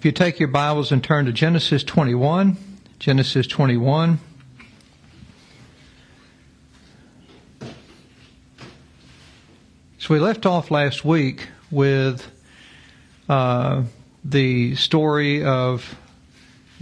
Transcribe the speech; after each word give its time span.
If 0.00 0.06
you 0.06 0.12
take 0.12 0.38
your 0.38 0.48
Bibles 0.48 0.92
and 0.92 1.04
turn 1.04 1.26
to 1.26 1.32
Genesis 1.32 1.84
21, 1.84 2.56
Genesis 2.98 3.46
21. 3.46 4.18
So 9.98 10.06
we 10.08 10.18
left 10.18 10.46
off 10.46 10.70
last 10.70 11.04
week 11.04 11.48
with 11.70 12.26
uh, 13.28 13.82
the 14.24 14.74
story 14.74 15.44
of 15.44 15.94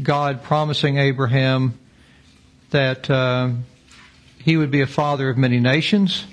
God 0.00 0.44
promising 0.44 0.98
Abraham 0.98 1.76
that 2.70 3.10
uh, 3.10 3.50
he 4.38 4.56
would 4.56 4.70
be 4.70 4.82
a 4.82 4.86
father 4.86 5.28
of 5.28 5.36
many 5.36 5.58
nations 5.58 6.24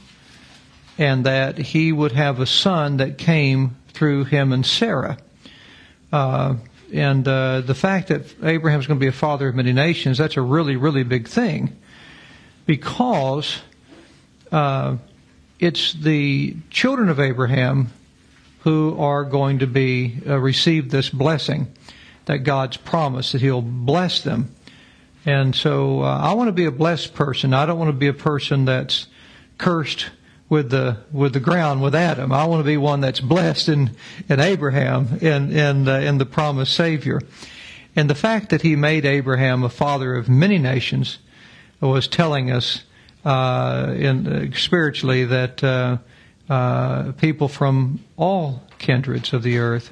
and 1.00 1.26
that 1.26 1.58
he 1.58 1.92
would 1.92 2.12
have 2.12 2.40
a 2.40 2.46
son 2.46 2.98
that 2.98 3.18
came 3.18 3.76
through 3.88 4.26
him 4.26 4.54
and 4.54 4.64
Sarah. 4.64 5.18
Uh, 6.14 6.58
and 6.94 7.28
uh, 7.28 7.62
the 7.62 7.76
fact 7.76 8.10
that 8.10 8.22
Abraham's 8.44 8.88
going 8.88 9.00
to 9.00 9.04
be 9.04 9.08
a 9.08 9.12
father 9.12 9.48
of 9.48 9.56
many 9.56 9.74
nations, 9.74 10.18
that's 10.18 10.38
a 10.38 10.42
really, 10.42 10.76
really 10.76 11.04
big 11.04 11.28
thing 11.28 11.76
because 12.66 13.60
uh, 14.52 14.98
it's 15.60 15.94
the 15.94 16.56
children 16.70 17.10
of 17.10 17.20
Abraham 17.20 17.92
who 18.60 19.00
are 19.00 19.24
going 19.24 19.60
to 19.60 19.68
be 19.68 20.18
uh, 20.28 20.38
receive 20.40 20.90
this 20.90 21.10
blessing 21.10 21.68
that 22.26 22.40
God's 22.40 22.78
promised 22.78 23.34
that 23.34 23.42
He'll 23.42 23.62
bless 23.62 24.22
them. 24.22 24.54
And 25.26 25.56
so 25.56 26.02
uh, 26.02 26.18
I 26.18 26.34
want 26.34 26.48
to 26.50 26.54
be 26.54 26.66
a 26.66 26.72
blessed 26.72 27.14
person. 27.14 27.54
I 27.54 27.66
don't 27.66 27.80
want 27.80 27.90
to 27.90 27.94
be 27.94 28.08
a 28.08 28.14
person 28.14 28.66
that's 28.66 29.08
cursed 29.58 30.08
with 30.50 30.70
the 30.70 30.98
with 31.12 31.34
the 31.34 31.40
ground 31.40 31.82
with 31.82 31.96
Adam. 31.96 32.32
I 32.32 32.46
want 32.46 32.60
to 32.60 32.66
be 32.66 32.78
one 32.78 33.02
that's 33.02 33.20
blessed 33.20 33.70
in 33.70 33.96
in 34.30 34.40
Abraham 34.40 35.20
and 35.22 35.52
and 35.52 35.88
uh, 35.88 35.94
in 35.94 36.18
the 36.18 36.26
promised 36.26 36.74
Savior. 36.74 37.22
And 37.96 38.10
the 38.10 38.16
fact 38.16 38.50
that 38.50 38.62
He 38.62 38.76
made 38.76 39.06
Abraham 39.06 39.64
a 39.64 39.70
father 39.70 40.16
of 40.16 40.30
many 40.30 40.58
nations 40.58 41.20
was 41.82 42.08
telling 42.08 42.52
us 42.52 42.84
uh, 43.24 43.94
in 43.98 44.28
uh, 44.28 44.56
spiritually 44.56 45.26
that 45.26 45.64
uh, 45.64 45.98
uh, 46.50 47.12
people 47.14 47.48
from 47.48 48.00
all 48.18 48.62
kindreds 48.78 49.34
of 49.34 49.44
the 49.44 49.58
earth 49.58 49.92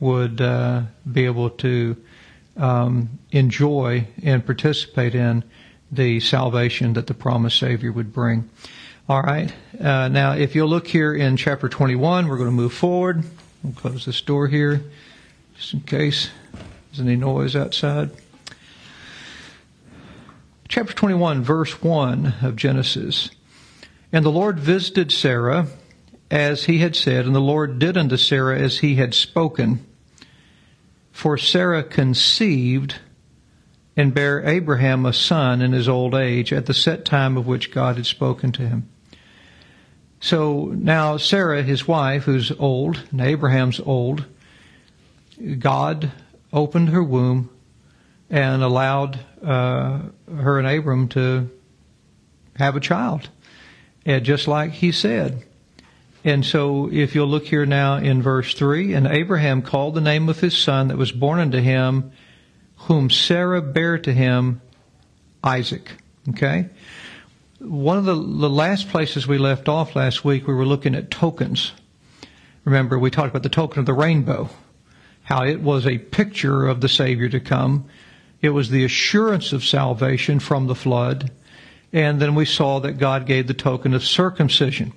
would 0.00 0.40
uh, 0.40 0.82
be 1.10 1.26
able 1.26 1.50
to 1.50 1.96
um, 2.56 3.18
enjoy 3.30 4.06
and 4.22 4.44
participate 4.44 5.14
in 5.14 5.44
the 5.92 6.20
salvation 6.20 6.94
that 6.94 7.06
the 7.06 7.14
promised 7.14 7.58
Savior 7.58 7.92
would 7.92 8.12
bring. 8.12 8.48
All 9.10 9.22
right. 9.22 9.52
Uh, 9.76 10.06
now, 10.06 10.34
if 10.34 10.54
you'll 10.54 10.68
look 10.68 10.86
here 10.86 11.12
in 11.12 11.36
chapter 11.36 11.68
21, 11.68 12.28
we're 12.28 12.36
going 12.36 12.46
to 12.46 12.52
move 12.52 12.72
forward. 12.72 13.24
We'll 13.60 13.72
close 13.72 14.06
this 14.06 14.20
door 14.20 14.46
here, 14.46 14.84
just 15.56 15.74
in 15.74 15.80
case 15.80 16.30
there's 16.52 17.00
any 17.00 17.16
noise 17.16 17.56
outside. 17.56 18.10
Chapter 20.68 20.92
21, 20.92 21.42
verse 21.42 21.82
1 21.82 22.34
of 22.40 22.54
Genesis. 22.54 23.30
And 24.12 24.24
the 24.24 24.30
Lord 24.30 24.60
visited 24.60 25.10
Sarah 25.10 25.66
as 26.30 26.66
he 26.66 26.78
had 26.78 26.94
said, 26.94 27.26
and 27.26 27.34
the 27.34 27.40
Lord 27.40 27.80
did 27.80 27.96
unto 27.96 28.16
Sarah 28.16 28.60
as 28.60 28.78
he 28.78 28.94
had 28.94 29.12
spoken. 29.12 29.84
For 31.10 31.36
Sarah 31.36 31.82
conceived 31.82 33.00
and 33.96 34.14
bare 34.14 34.48
Abraham 34.48 35.04
a 35.04 35.12
son 35.12 35.62
in 35.62 35.72
his 35.72 35.88
old 35.88 36.14
age 36.14 36.52
at 36.52 36.66
the 36.66 36.74
set 36.74 37.04
time 37.04 37.36
of 37.36 37.48
which 37.48 37.72
God 37.72 37.96
had 37.96 38.06
spoken 38.06 38.52
to 38.52 38.62
him. 38.62 38.88
So 40.20 40.66
now 40.66 41.16
Sarah, 41.16 41.62
his 41.62 41.88
wife, 41.88 42.24
who's 42.24 42.52
old, 42.52 43.02
and 43.10 43.20
Abraham's 43.20 43.80
old, 43.80 44.26
God 45.58 46.12
opened 46.52 46.90
her 46.90 47.02
womb 47.02 47.50
and 48.28 48.62
allowed 48.62 49.18
uh, 49.42 50.00
her 50.28 50.58
and 50.58 50.68
Abram 50.68 51.08
to 51.08 51.50
have 52.56 52.76
a 52.76 52.80
child, 52.80 53.28
and 54.04 54.24
just 54.24 54.46
like 54.46 54.72
he 54.72 54.92
said. 54.92 55.42
And 56.22 56.44
so, 56.44 56.90
if 56.92 57.14
you'll 57.14 57.28
look 57.28 57.46
here 57.46 57.64
now 57.64 57.96
in 57.96 58.20
verse 58.20 58.52
3, 58.52 58.92
and 58.92 59.06
Abraham 59.06 59.62
called 59.62 59.94
the 59.94 60.02
name 60.02 60.28
of 60.28 60.38
his 60.38 60.56
son 60.56 60.88
that 60.88 60.98
was 60.98 61.12
born 61.12 61.38
unto 61.40 61.58
him, 61.58 62.12
whom 62.76 63.08
Sarah 63.08 63.62
bare 63.62 63.96
to 63.96 64.12
him, 64.12 64.60
Isaac. 65.42 65.90
Okay? 66.28 66.68
One 67.60 67.98
of 67.98 68.06
the, 68.06 68.14
the 68.14 68.50
last 68.50 68.88
places 68.88 69.26
we 69.26 69.36
left 69.36 69.68
off 69.68 69.94
last 69.94 70.24
week, 70.24 70.46
we 70.46 70.54
were 70.54 70.64
looking 70.64 70.94
at 70.94 71.10
tokens. 71.10 71.72
Remember, 72.64 72.98
we 72.98 73.10
talked 73.10 73.30
about 73.30 73.42
the 73.42 73.50
token 73.50 73.80
of 73.80 73.86
the 73.86 73.92
rainbow, 73.92 74.48
how 75.24 75.44
it 75.44 75.60
was 75.60 75.86
a 75.86 75.98
picture 75.98 76.66
of 76.66 76.80
the 76.80 76.88
Savior 76.88 77.28
to 77.28 77.40
come. 77.40 77.86
It 78.40 78.50
was 78.50 78.70
the 78.70 78.84
assurance 78.84 79.52
of 79.52 79.62
salvation 79.62 80.40
from 80.40 80.66
the 80.66 80.74
flood. 80.74 81.30
And 81.92 82.20
then 82.20 82.34
we 82.34 82.46
saw 82.46 82.78
that 82.80 82.92
God 82.92 83.26
gave 83.26 83.46
the 83.46 83.54
token 83.54 83.92
of 83.92 84.04
circumcision, 84.04 84.92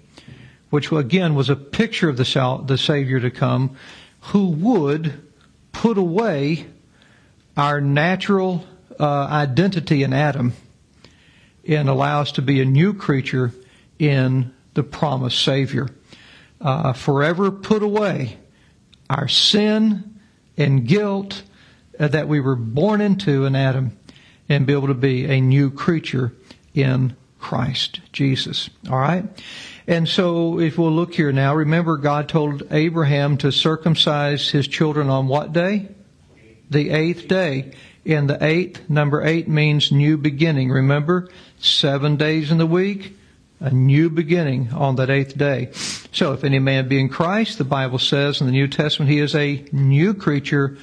which 0.69 0.91
again 0.91 1.35
was 1.35 1.49
a 1.49 1.55
picture 1.55 2.07
of 2.07 2.15
the, 2.15 2.25
sal- 2.25 2.59
the 2.59 2.77
Savior 2.77 3.19
to 3.19 3.31
come, 3.31 3.75
who 4.21 4.47
would 4.47 5.21
put 5.73 5.97
away 5.97 6.67
our 7.57 7.81
natural 7.81 8.65
uh, 8.99 9.25
identity 9.25 10.03
in 10.03 10.13
Adam 10.13 10.53
and 11.67 11.89
allow 11.89 12.21
us 12.21 12.33
to 12.33 12.41
be 12.41 12.61
a 12.61 12.65
new 12.65 12.93
creature 12.93 13.51
in 13.99 14.53
the 14.73 14.83
promised 14.83 15.43
Savior. 15.43 15.89
Uh, 16.59 16.93
forever 16.93 17.51
put 17.51 17.83
away 17.83 18.37
our 19.09 19.27
sin 19.27 20.19
and 20.57 20.87
guilt 20.87 21.43
uh, 21.99 22.07
that 22.07 22.27
we 22.27 22.39
were 22.39 22.55
born 22.55 23.01
into 23.01 23.45
in 23.45 23.55
Adam 23.55 23.97
and 24.49 24.65
be 24.65 24.73
able 24.73 24.87
to 24.87 24.93
be 24.93 25.25
a 25.25 25.41
new 25.41 25.69
creature 25.69 26.33
in 26.73 27.15
Christ 27.39 27.99
Jesus. 28.11 28.69
All 28.89 28.97
right? 28.97 29.25
And 29.87 30.07
so 30.07 30.59
if 30.59 30.77
we'll 30.77 30.91
look 30.91 31.13
here 31.13 31.31
now, 31.31 31.53
remember 31.55 31.97
God 31.97 32.29
told 32.29 32.63
Abraham 32.71 33.37
to 33.39 33.51
circumcise 33.51 34.49
his 34.49 34.67
children 34.67 35.09
on 35.09 35.27
what 35.27 35.51
day? 35.51 35.89
The 36.69 36.89
eighth 36.89 37.27
day. 37.27 37.73
And 38.05 38.29
the 38.29 38.41
eighth, 38.43 38.89
number 38.89 39.23
eight 39.23 39.47
means 39.47 39.91
new 39.91 40.17
beginning. 40.17 40.69
Remember? 40.71 41.29
Seven 41.63 42.17
days 42.17 42.51
in 42.51 42.57
the 42.57 42.65
week, 42.65 43.17
a 43.59 43.71
new 43.71 44.09
beginning 44.09 44.71
on 44.73 44.97
that 44.97 45.09
eighth 45.09 45.37
day. 45.37 45.71
So 46.11 46.33
if 46.33 46.43
any 46.43 46.59
man 46.59 46.87
be 46.87 46.99
in 46.99 47.09
Christ, 47.09 47.57
the 47.57 47.63
Bible 47.63 47.99
says 47.99 48.41
in 48.41 48.47
the 48.47 48.51
New 48.51 48.67
Testament, 48.67 49.09
he 49.09 49.19
is 49.19 49.33
a 49.33 49.65
new 49.71 50.13
creature. 50.13 50.77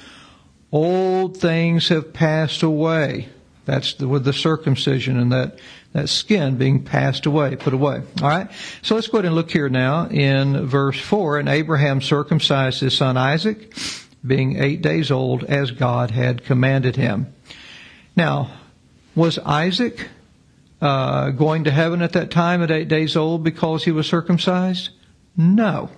Old 0.71 1.37
things 1.37 1.89
have 1.89 2.11
passed 2.11 2.63
away. 2.63 3.29
That's 3.65 3.93
the, 3.93 4.07
with 4.07 4.25
the 4.25 4.33
circumcision 4.33 5.19
and 5.19 5.31
that, 5.31 5.59
that 5.93 6.09
skin 6.09 6.57
being 6.57 6.83
passed 6.83 7.27
away, 7.27 7.55
put 7.55 7.73
away. 7.73 8.01
Alright? 8.19 8.49
So 8.81 8.95
let's 8.95 9.07
go 9.07 9.19
ahead 9.19 9.25
and 9.25 9.35
look 9.35 9.51
here 9.51 9.69
now 9.69 10.07
in 10.07 10.65
verse 10.65 10.99
4. 10.99 11.37
And 11.37 11.47
Abraham 11.47 12.01
circumcised 12.01 12.79
his 12.79 12.97
son 12.97 13.17
Isaac, 13.17 13.75
being 14.25 14.61
eight 14.61 14.81
days 14.81 15.11
old, 15.11 15.43
as 15.43 15.69
God 15.69 16.09
had 16.09 16.43
commanded 16.43 16.95
him. 16.95 17.33
Now, 18.15 18.51
was 19.13 19.37
Isaac 19.39 20.09
uh, 20.81 21.29
going 21.29 21.63
to 21.65 21.71
heaven 21.71 22.01
at 22.01 22.13
that 22.13 22.31
time 22.31 22.63
at 22.63 22.71
eight 22.71 22.87
days 22.87 23.15
old 23.15 23.43
because 23.43 23.83
he 23.83 23.91
was 23.91 24.07
circumcised? 24.07 24.89
No. 25.37 25.89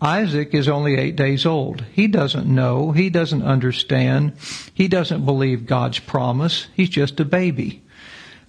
Isaac 0.00 0.54
is 0.54 0.68
only 0.68 0.96
eight 0.96 1.16
days 1.16 1.46
old. 1.46 1.82
He 1.92 2.06
doesn't 2.06 2.46
know. 2.46 2.92
He 2.92 3.08
doesn't 3.08 3.42
understand. 3.42 4.34
He 4.74 4.88
doesn't 4.88 5.24
believe 5.24 5.66
God's 5.66 5.98
promise. 5.98 6.68
He's 6.74 6.90
just 6.90 7.18
a 7.18 7.24
baby. 7.24 7.82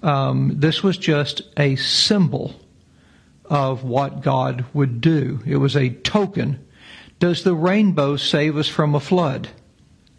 Um, 0.03 0.53
this 0.55 0.83
was 0.83 0.97
just 0.97 1.41
a 1.57 1.75
symbol 1.77 2.53
of 3.45 3.83
what 3.83 4.21
God 4.21 4.65
would 4.73 4.99
do. 4.99 5.39
It 5.45 5.57
was 5.57 5.75
a 5.75 5.89
token. 5.89 6.65
Does 7.19 7.43
the 7.43 7.55
rainbow 7.55 8.17
save 8.17 8.57
us 8.57 8.67
from 8.67 8.93
a 8.93 8.99
flood? 8.99 9.49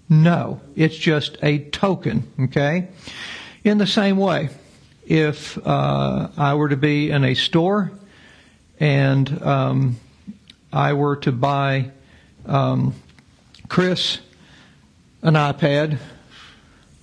No. 0.09 0.63
It's 0.75 0.97
just 0.97 1.37
a 1.43 1.59
token, 1.59 2.33
okay? 2.41 2.89
In 3.63 3.79
the 3.79 3.87
same 3.87 4.17
way, 4.17 4.49
if 5.09 5.57
uh, 5.67 6.29
I 6.37 6.55
were 6.55 6.69
to 6.69 6.77
be 6.77 7.11
in 7.11 7.25
a 7.25 7.33
store 7.35 7.91
and 8.79 9.43
um, 9.43 9.97
I 10.71 10.93
were 10.93 11.17
to 11.17 11.33
buy 11.33 11.93
um, 12.45 12.95
Chris 13.69 14.19
an 15.23 15.33
iPad, 15.33 15.99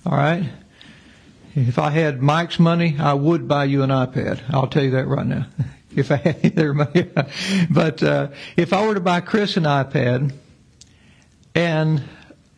all 0.06 0.16
right? 0.16 0.48
If 1.56 1.80
I 1.80 1.90
had 1.90 2.22
Mike's 2.22 2.60
money, 2.60 2.96
I 2.96 3.12
would 3.14 3.48
buy 3.48 3.64
you 3.64 3.82
an 3.82 3.90
iPad. 3.90 4.40
I'll 4.50 4.68
tell 4.68 4.84
you 4.84 4.92
that 4.92 5.08
right 5.08 5.26
now. 5.26 5.46
if 5.96 6.12
I 6.12 6.16
had 6.16 6.54
their 6.54 6.74
money, 6.74 7.10
but 7.70 8.02
uh, 8.04 8.28
if 8.56 8.72
I 8.72 8.86
were 8.86 8.94
to 8.94 9.00
buy 9.00 9.20
Chris 9.20 9.56
an 9.56 9.64
iPad, 9.64 10.32
and 11.56 12.04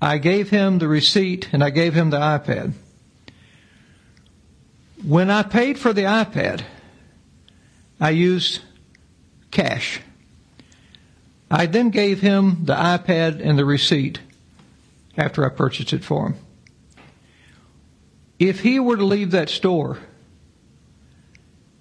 I 0.03 0.19
gave 0.19 0.51
him 0.51 0.79
the 0.79 0.89
receipt 0.89 1.49
and 1.53 1.65
I 1.65 1.71
gave 1.71 1.95
him 1.95 2.11
the 2.11 2.19
iPad, 2.19 2.75
when 5.05 5.31
I 5.31 5.43
paid 5.43 5.79
for 5.79 5.93
the 5.93 6.03
iPad, 6.03 6.63
I 8.01 8.11
used 8.11 8.61
cash. 9.51 10.01
I 11.51 11.67
then 11.67 11.91
gave 11.91 12.21
him 12.21 12.65
the 12.65 12.75
iPad 12.75 13.41
and 13.43 13.59
the 13.59 13.65
receipt 13.65 14.21
after 15.17 15.45
I 15.45 15.49
purchased 15.49 15.93
it 15.93 16.05
for 16.05 16.29
him. 16.29 16.35
If 18.39 18.61
he 18.61 18.79
were 18.79 18.97
to 18.97 19.05
leave 19.05 19.33
that 19.33 19.49
store 19.49 19.99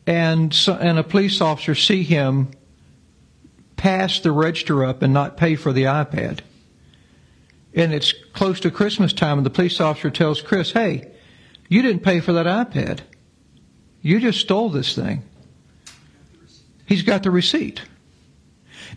and, 0.08 0.58
and 0.68 0.98
a 0.98 1.04
police 1.04 1.42
officer 1.42 1.76
see 1.76 2.04
him 2.04 2.50
pass 3.76 4.20
the 4.20 4.32
register 4.32 4.84
up 4.84 5.02
and 5.02 5.14
not 5.14 5.38
pay 5.38 5.56
for 5.56 5.72
the 5.72 5.84
iPad, 5.84 6.40
and 7.76 7.94
it's 7.94 8.12
close 8.34 8.60
to 8.62 8.72
Christmas 8.72 9.14
time, 9.14 9.38
and 9.38 9.46
the 9.46 9.52
police 9.52 9.80
officer 9.80 10.10
tells 10.10 10.42
Chris, 10.42 10.72
hey, 10.72 11.12
you 11.68 11.82
didn't 11.82 12.04
pay 12.04 12.20
for 12.20 12.34
that 12.34 12.46
iPad. 12.46 13.00
You 14.02 14.20
just 14.20 14.40
stole 14.40 14.70
this 14.70 14.96
thing. 14.96 15.24
He's 16.86 17.04
got 17.04 17.24
the 17.24 17.32
receipt. 17.32 17.82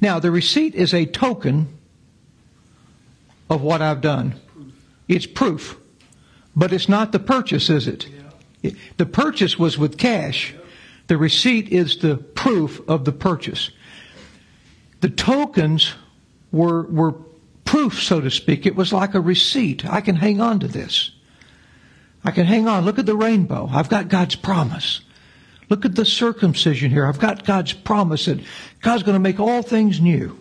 Now, 0.01 0.21
the 0.21 0.31
receipt 0.31 0.75
is 0.75 0.95
a 0.95 1.07
token 1.07 1.69
of 3.49 3.63
what 3.63 3.83
I've 3.83 4.01
done. 4.01 4.35
It's 5.09 5.27
proof. 5.27 5.77
But 6.55 6.73
it's 6.73 6.89
not 6.89 7.13
the 7.13 7.19
purchase, 7.19 7.69
is 7.71 7.89
it? 7.89 8.07
The 8.97 9.07
purchase 9.07 9.59
was 9.59 9.79
with 9.79 9.99
cash. 9.99 10.55
The 11.09 11.17
receipt 11.17 11.69
is 11.71 11.99
the 11.99 12.17
proof 12.17 12.81
of 12.89 13.05
the 13.05 13.13
purchase. 13.13 13.71
The 15.01 15.09
tokens 15.09 15.95
were, 16.53 16.83
were 16.83 17.15
proof, 17.65 18.01
so 18.03 18.21
to 18.21 18.31
speak. 18.31 18.67
It 18.67 18.77
was 18.77 18.93
like 18.93 19.15
a 19.15 19.21
receipt. 19.21 19.85
I 19.85 20.01
can 20.01 20.17
hang 20.17 20.41
on 20.41 20.61
to 20.61 20.69
this. 20.69 21.11
I 22.25 22.31
can 22.31 22.47
hang 22.47 22.69
on. 22.69 22.85
Look 22.85 22.99
at 22.99 23.07
the 23.07 23.17
rainbow. 23.17 23.69
I've 23.71 23.89
got 23.89 24.09
God's 24.09 24.35
promise. 24.35 25.01
Look 25.69 25.85
at 25.85 25.95
the 25.95 26.05
circumcision 26.05 26.91
here. 26.91 27.07
I've 27.07 27.21
got 27.21 27.45
God's 27.45 27.73
promise 27.73 28.27
that 28.27 28.41
God's 28.81 29.05
going 29.05 29.15
to 29.15 29.21
make 29.21 29.41
all 29.41 29.63
things 29.63 30.01
new. 30.01 30.37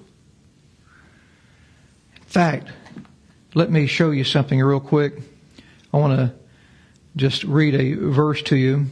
In 2.15 2.23
fact, 2.23 2.69
let 3.53 3.71
me 3.71 3.87
show 3.87 4.11
you 4.11 4.23
something 4.23 4.59
real 4.59 4.79
quick. 4.79 5.21
I 5.93 5.97
want 5.97 6.17
to 6.19 6.33
just 7.15 7.43
read 7.43 7.75
a 7.75 7.93
verse 7.93 8.41
to 8.43 8.55
you. 8.55 8.87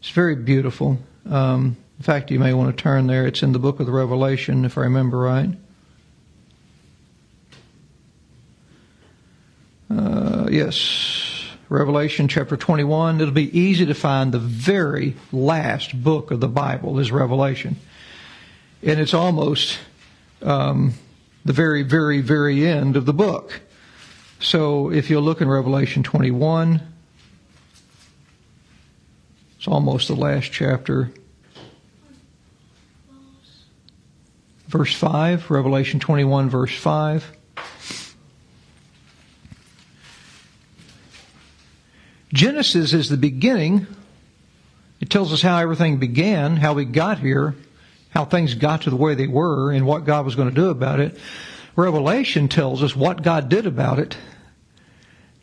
It's 0.00 0.10
very 0.10 0.34
beautiful. 0.36 0.98
Um, 1.28 1.76
in 1.98 2.04
fact, 2.04 2.30
you 2.30 2.38
may 2.38 2.52
want 2.52 2.76
to 2.76 2.82
turn 2.82 3.06
there. 3.06 3.26
It's 3.26 3.42
in 3.42 3.52
the 3.52 3.58
book 3.58 3.80
of 3.80 3.86
the 3.86 3.92
Revelation, 3.92 4.64
if 4.64 4.76
I 4.76 4.82
remember 4.82 5.18
right. 5.18 5.50
Uh, 9.88 10.48
yes, 10.50 11.21
Revelation 11.72 12.28
chapter 12.28 12.54
21. 12.54 13.22
It'll 13.22 13.32
be 13.32 13.58
easy 13.58 13.86
to 13.86 13.94
find 13.94 14.30
the 14.30 14.38
very 14.38 15.16
last 15.32 16.00
book 16.04 16.30
of 16.30 16.38
the 16.38 16.46
Bible 16.46 16.98
is 16.98 17.10
Revelation. 17.10 17.76
And 18.82 19.00
it's 19.00 19.14
almost 19.14 19.78
um, 20.42 20.92
the 21.46 21.54
very, 21.54 21.82
very, 21.82 22.20
very 22.20 22.66
end 22.66 22.94
of 22.94 23.06
the 23.06 23.14
book. 23.14 23.62
So 24.38 24.92
if 24.92 25.08
you 25.08 25.18
look 25.18 25.40
in 25.40 25.48
Revelation 25.48 26.02
21, 26.02 26.82
it's 29.56 29.66
almost 29.66 30.08
the 30.08 30.14
last 30.14 30.52
chapter. 30.52 31.10
Verse 34.68 34.94
5, 34.94 35.50
Revelation 35.50 36.00
21, 36.00 36.50
verse 36.50 36.76
5. 36.76 37.32
Genesis 42.32 42.92
is 42.92 43.08
the 43.08 43.16
beginning. 43.16 43.86
It 45.00 45.10
tells 45.10 45.32
us 45.32 45.42
how 45.42 45.58
everything 45.58 45.98
began, 45.98 46.56
how 46.56 46.74
we 46.74 46.84
got 46.84 47.18
here, 47.18 47.54
how 48.10 48.24
things 48.24 48.54
got 48.54 48.82
to 48.82 48.90
the 48.90 48.96
way 48.96 49.14
they 49.14 49.26
were, 49.26 49.72
and 49.72 49.86
what 49.86 50.04
God 50.04 50.24
was 50.24 50.34
going 50.34 50.48
to 50.48 50.54
do 50.54 50.70
about 50.70 51.00
it. 51.00 51.18
Revelation 51.76 52.48
tells 52.48 52.82
us 52.82 52.94
what 52.94 53.22
God 53.22 53.48
did 53.48 53.66
about 53.66 53.98
it 53.98 54.16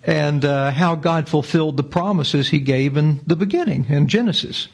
and 0.04 0.46
uh, 0.46 0.72
how 0.72 0.96
God 0.96 1.28
fulfilled 1.28 1.78
the 1.78 1.84
promises 1.84 2.50
He 2.50 2.60
gave 2.60 2.98
in 2.98 3.22
the 3.28 3.36
beginning 3.36 3.86
in 3.90 4.08
Genesis. 4.08 4.68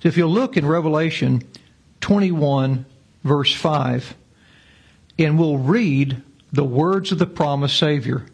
So 0.00 0.08
if 0.08 0.16
you 0.16 0.26
look 0.26 0.56
in 0.56 0.66
Revelation 0.66 1.42
21, 2.00 2.84
verse 3.24 3.54
5, 3.54 4.14
and 5.18 5.38
we'll 5.38 5.58
read 5.58 6.22
the 6.52 6.64
words 6.64 7.12
of 7.12 7.18
the 7.18 7.26
promised 7.26 7.78
Savior. 7.78 8.26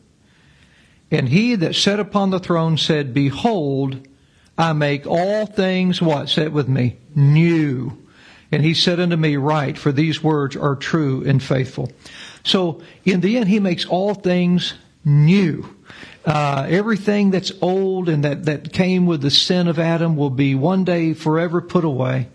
And 1.11 1.29
he 1.29 1.57
that 1.57 1.75
sat 1.75 1.99
upon 1.99 2.31
the 2.31 2.39
throne 2.39 2.77
said, 2.77 3.13
Behold, 3.13 4.07
I 4.57 4.73
make 4.73 5.07
all 5.07 5.47
things 5.47 6.01
what? 6.01 6.29
Say 6.29 6.43
it 6.43 6.53
with 6.53 6.69
me. 6.69 6.99
New. 7.15 7.99
And 8.53 8.65
he 8.65 8.75
said 8.75 9.01
unto 9.01 9.17
me, 9.17 9.37
Write, 9.37 9.79
for 9.79 9.93
these 9.93 10.23
words 10.23 10.57
are 10.57 10.77
true 10.77 11.25
and 11.25 11.43
faithful. 11.43 11.91
So 12.45 12.83
in 13.05 13.21
the 13.21 13.39
end, 13.39 13.49
he 13.49 13.61
makes 13.61 13.85
all 13.85 14.15
things 14.15 14.75
new. 15.05 15.77
Uh, 16.25 16.67
everything 16.69 17.31
that's 17.31 17.53
old 17.63 18.09
and 18.09 18.25
that, 18.25 18.45
that 18.45 18.73
came 18.73 19.07
with 19.07 19.23
the 19.23 19.31
sin 19.31 19.69
of 19.69 19.79
Adam 19.79 20.17
will 20.17 20.31
be 20.31 20.55
one 20.55 20.85
day 20.85 21.15
forever 21.15 21.61
put 21.61 21.85
away 21.85 22.29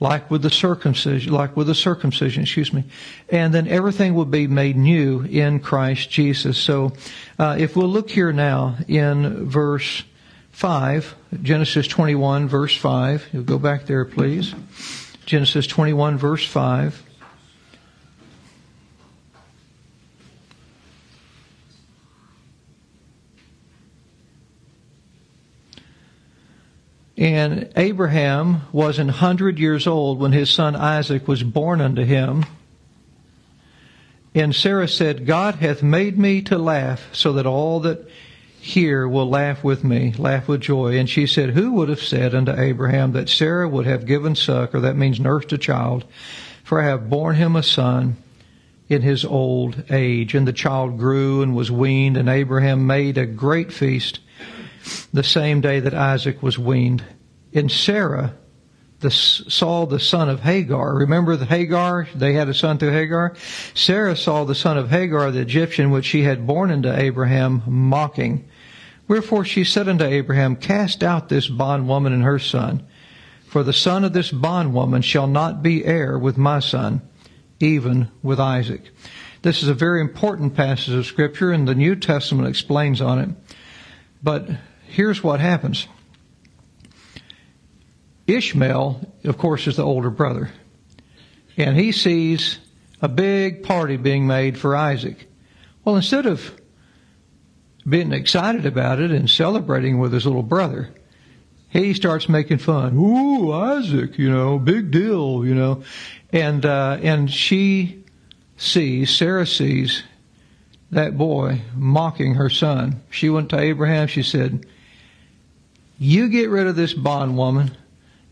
like 0.00 0.30
with 0.30 0.42
the 0.42 0.50
circumcision, 0.50 1.32
like 1.32 1.56
with 1.56 1.66
the 1.66 1.74
circumcision, 1.74 2.42
excuse 2.42 2.72
me. 2.72 2.84
And 3.30 3.54
then 3.54 3.66
everything 3.68 4.14
will 4.14 4.26
be 4.26 4.46
made 4.46 4.76
new 4.76 5.22
in 5.22 5.60
Christ 5.60 6.10
Jesus. 6.10 6.58
So, 6.58 6.92
uh, 7.38 7.56
if 7.58 7.76
we'll 7.76 7.88
look 7.88 8.10
here 8.10 8.32
now 8.32 8.76
in 8.88 9.48
verse 9.48 10.04
5, 10.50 11.14
Genesis 11.42 11.86
21 11.86 12.48
verse 12.48 12.76
5, 12.76 13.28
you'll 13.32 13.42
go 13.42 13.58
back 13.58 13.86
there 13.86 14.04
please. 14.04 14.54
Genesis 15.24 15.66
21 15.66 16.18
verse 16.18 16.46
5. 16.46 17.02
And 27.16 27.70
Abraham 27.76 28.62
was 28.72 28.98
an 28.98 29.08
hundred 29.08 29.58
years 29.58 29.86
old 29.86 30.18
when 30.18 30.32
his 30.32 30.50
son 30.50 30.76
Isaac 30.76 31.26
was 31.26 31.42
born 31.42 31.80
unto 31.80 32.04
him. 32.04 32.44
And 34.34 34.54
Sarah 34.54 34.88
said, 34.88 35.24
God 35.24 35.54
hath 35.56 35.82
made 35.82 36.18
me 36.18 36.42
to 36.42 36.58
laugh 36.58 37.08
so 37.12 37.32
that 37.34 37.46
all 37.46 37.80
that 37.80 38.06
hear 38.60 39.08
will 39.08 39.30
laugh 39.30 39.64
with 39.64 39.82
me, 39.82 40.12
laugh 40.18 40.46
with 40.46 40.60
joy. 40.60 40.98
And 40.98 41.08
she 41.08 41.26
said, 41.26 41.50
Who 41.50 41.72
would 41.72 41.88
have 41.88 42.02
said 42.02 42.34
unto 42.34 42.52
Abraham 42.52 43.12
that 43.12 43.30
Sarah 43.30 43.68
would 43.68 43.86
have 43.86 44.04
given 44.04 44.34
suck, 44.34 44.74
or 44.74 44.80
that 44.80 44.96
means 44.96 45.18
nursed 45.18 45.52
a 45.52 45.58
child, 45.58 46.04
for 46.64 46.82
I 46.82 46.84
have 46.84 47.08
borne 47.08 47.36
him 47.36 47.56
a 47.56 47.62
son 47.62 48.18
in 48.90 49.00
his 49.00 49.24
old 49.24 49.84
age. 49.88 50.34
And 50.34 50.46
the 50.46 50.52
child 50.52 50.98
grew 50.98 51.40
and 51.40 51.56
was 51.56 51.70
weaned, 51.70 52.18
and 52.18 52.28
Abraham 52.28 52.86
made 52.86 53.16
a 53.16 53.24
great 53.24 53.72
feast 53.72 54.20
the 55.12 55.22
same 55.22 55.60
day 55.60 55.80
that 55.80 55.94
Isaac 55.94 56.42
was 56.42 56.58
weaned. 56.58 57.04
In 57.52 57.68
Sarah, 57.68 58.34
the, 59.00 59.10
saw 59.10 59.86
the 59.86 60.00
son 60.00 60.28
of 60.28 60.40
Hagar. 60.40 60.94
Remember 60.94 61.36
the 61.36 61.46
Hagar? 61.46 62.08
They 62.14 62.32
had 62.32 62.48
a 62.48 62.54
son 62.54 62.78
through 62.78 62.92
Hagar. 62.92 63.34
Sarah 63.74 64.16
saw 64.16 64.44
the 64.44 64.54
son 64.54 64.78
of 64.78 64.90
Hagar, 64.90 65.30
the 65.30 65.40
Egyptian, 65.40 65.90
which 65.90 66.06
she 66.06 66.22
had 66.22 66.46
born 66.46 66.70
unto 66.70 66.90
Abraham, 66.90 67.62
mocking. 67.66 68.48
Wherefore 69.08 69.44
she 69.44 69.64
said 69.64 69.88
unto 69.88 70.04
Abraham, 70.04 70.56
Cast 70.56 71.02
out 71.02 71.28
this 71.28 71.46
bondwoman 71.46 72.12
and 72.12 72.22
her 72.22 72.38
son, 72.38 72.86
for 73.46 73.62
the 73.62 73.72
son 73.72 74.04
of 74.04 74.12
this 74.12 74.30
bondwoman 74.30 75.02
shall 75.02 75.26
not 75.26 75.62
be 75.62 75.84
heir 75.84 76.18
with 76.18 76.36
my 76.36 76.58
son, 76.58 77.02
even 77.60 78.08
with 78.22 78.40
Isaac. 78.40 78.90
This 79.42 79.62
is 79.62 79.68
a 79.68 79.74
very 79.74 80.00
important 80.00 80.56
passage 80.56 80.94
of 80.94 81.06
Scripture, 81.06 81.52
and 81.52 81.68
the 81.68 81.74
New 81.74 81.94
Testament 81.94 82.48
explains 82.48 83.00
on 83.00 83.18
it. 83.20 83.28
But 84.22 84.48
here's 84.88 85.22
what 85.22 85.40
happens. 85.40 85.86
Ishmael, 88.26 89.00
of 89.24 89.38
course, 89.38 89.66
is 89.66 89.76
the 89.76 89.84
older 89.84 90.10
brother. 90.10 90.50
And 91.56 91.76
he 91.76 91.92
sees 91.92 92.58
a 93.00 93.08
big 93.08 93.62
party 93.62 93.96
being 93.96 94.26
made 94.26 94.58
for 94.58 94.74
Isaac. 94.74 95.28
Well, 95.84 95.96
instead 95.96 96.26
of 96.26 96.60
being 97.88 98.12
excited 98.12 98.66
about 98.66 99.00
it 99.00 99.12
and 99.12 99.30
celebrating 99.30 99.98
with 99.98 100.12
his 100.12 100.26
little 100.26 100.42
brother, 100.42 100.92
he 101.68 101.94
starts 101.94 102.28
making 102.28 102.58
fun. 102.58 102.96
Ooh, 102.96 103.52
Isaac, 103.52 104.18
you 104.18 104.30
know, 104.30 104.58
big 104.58 104.90
deal, 104.90 105.44
you 105.44 105.54
know. 105.54 105.84
And, 106.32 106.64
uh, 106.66 106.98
and 107.00 107.30
she 107.30 108.04
sees, 108.56 109.14
Sarah 109.14 109.46
sees 109.46 110.02
that 110.90 111.16
boy 111.16 111.62
mocking 111.74 112.34
her 112.34 112.50
son. 112.50 113.02
She 113.10 113.28
went 113.28 113.50
to 113.50 113.58
Abraham, 113.58 114.08
she 114.08 114.22
said, 114.22 114.66
you 115.98 116.28
get 116.28 116.50
rid 116.50 116.66
of 116.66 116.76
this 116.76 116.94
bondwoman 116.94 117.76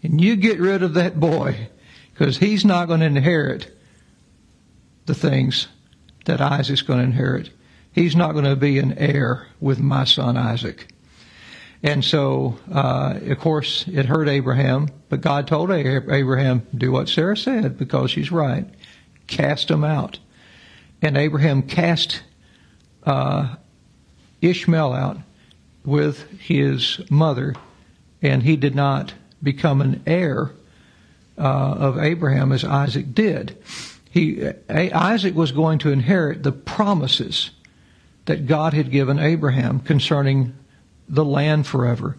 and 0.03 0.21
you 0.21 0.37
get 0.37 0.61
rid 0.61 0.83
of 0.83 0.95
that 0.95 1.19
boy 1.19 1.69
because 2.13 2.39
he's 2.39 2.65
not 2.65 2.89
going 2.89 3.01
to 3.01 3.07
inherit 3.07 3.75
the 5.07 5.15
things 5.15 5.69
that 6.27 6.41
Isaac's 6.41 6.83
going 6.83 7.01
to 7.01 7.05
inherit. 7.05 7.51
He's 7.93 8.17
not 8.17 8.33
going 8.33 8.45
to 8.45 8.57
be 8.57 8.79
an 8.79 8.99
heir 8.99 9.47
with 9.61 9.79
my 9.79 10.05
son 10.05 10.37
Isaac. 10.37 10.93
And 11.83 12.03
so, 12.03 12.59
uh, 12.73 13.19
of 13.27 13.39
course, 13.39 13.85
it 13.87 14.07
hurt 14.07 14.29
Abraham, 14.29 14.89
but 15.11 15.21
God 15.21 15.47
told 15.47 15.71
Abraham, 15.71 16.67
do 16.75 16.91
what 16.91 17.09
Sarah 17.09 17.37
said 17.37 17.77
because 17.77 18.11
she's 18.11 18.33
right. 18.33 18.67
Cast 19.27 19.71
him 19.71 19.85
out. 19.85 20.19
And 21.03 21.19
Abraham 21.19 21.63
cast 21.63 22.23
uh, 23.05 23.57
Ishmael 24.41 24.93
out 24.95 25.19
with 25.85 26.41
his 26.41 27.01
mother, 27.11 27.55
and 28.23 28.43
he 28.43 28.57
did 28.57 28.75
not 28.75 29.13
become 29.43 29.81
an 29.81 30.03
heir 30.07 30.51
uh, 31.37 31.43
of 31.43 31.99
Abraham 31.99 32.53
as 32.53 32.65
Isaac 32.65 33.15
did. 33.15 33.57
He, 34.11 34.49
Isaac 34.69 35.35
was 35.35 35.53
going 35.53 35.81
to 35.81 35.91
inherit 35.91 36.43
the 36.43 36.53
promises 36.53 37.51
that 38.27 38.47
God 38.47 38.73
had 38.73 38.91
given 38.91 39.19
Abraham 39.19 39.81
concerning 39.81 40.55
the 41.09 41.25
land 41.25 41.67
forever, 41.67 42.17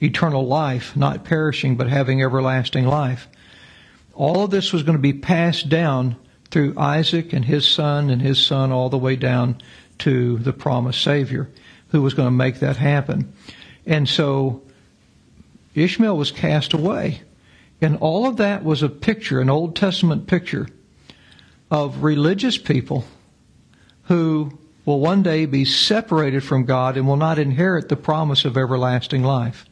eternal 0.00 0.46
life, 0.46 0.94
not 0.94 1.24
perishing, 1.24 1.76
but 1.76 1.88
having 1.88 2.22
everlasting 2.22 2.86
life. 2.86 3.28
All 4.14 4.44
of 4.44 4.50
this 4.50 4.72
was 4.72 4.82
going 4.82 4.96
to 4.96 5.02
be 5.02 5.14
passed 5.14 5.68
down 5.68 6.16
through 6.50 6.74
Isaac 6.76 7.32
and 7.32 7.44
his 7.44 7.66
son 7.66 8.10
and 8.10 8.20
his 8.20 8.44
son 8.44 8.70
all 8.70 8.90
the 8.90 8.98
way 8.98 9.16
down 9.16 9.56
to 9.98 10.36
the 10.38 10.52
promised 10.52 11.02
Savior 11.02 11.48
who 11.92 12.02
was 12.02 12.14
going 12.14 12.26
to 12.26 12.32
make 12.32 12.58
that 12.60 12.76
happen. 12.76 13.32
And 13.86 14.08
so 14.08 14.62
Ishmael 15.74 16.16
was 16.16 16.30
cast 16.30 16.72
away. 16.72 17.22
And 17.80 17.98
all 17.98 18.26
of 18.26 18.38
that 18.38 18.64
was 18.64 18.82
a 18.82 18.88
picture, 18.88 19.40
an 19.40 19.50
Old 19.50 19.76
Testament 19.76 20.26
picture 20.26 20.68
of 21.70 22.02
religious 22.02 22.58
people 22.58 23.04
who 24.04 24.58
will 24.84 25.00
one 25.00 25.22
day 25.22 25.46
be 25.46 25.64
separated 25.64 26.42
from 26.42 26.64
God 26.64 26.96
and 26.96 27.06
will 27.06 27.16
not 27.16 27.38
inherit 27.38 27.88
the 27.88 27.96
promise 27.96 28.44
of 28.44 28.56
everlasting 28.56 29.22
life. 29.22 29.66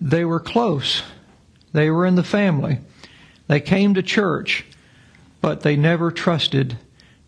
They 0.00 0.24
were 0.24 0.40
close. 0.40 1.02
They 1.72 1.90
were 1.90 2.06
in 2.06 2.16
the 2.16 2.22
family. 2.22 2.78
They 3.46 3.60
came 3.60 3.94
to 3.94 4.02
church, 4.02 4.64
but 5.40 5.60
they 5.60 5.76
never 5.76 6.10
trusted 6.10 6.76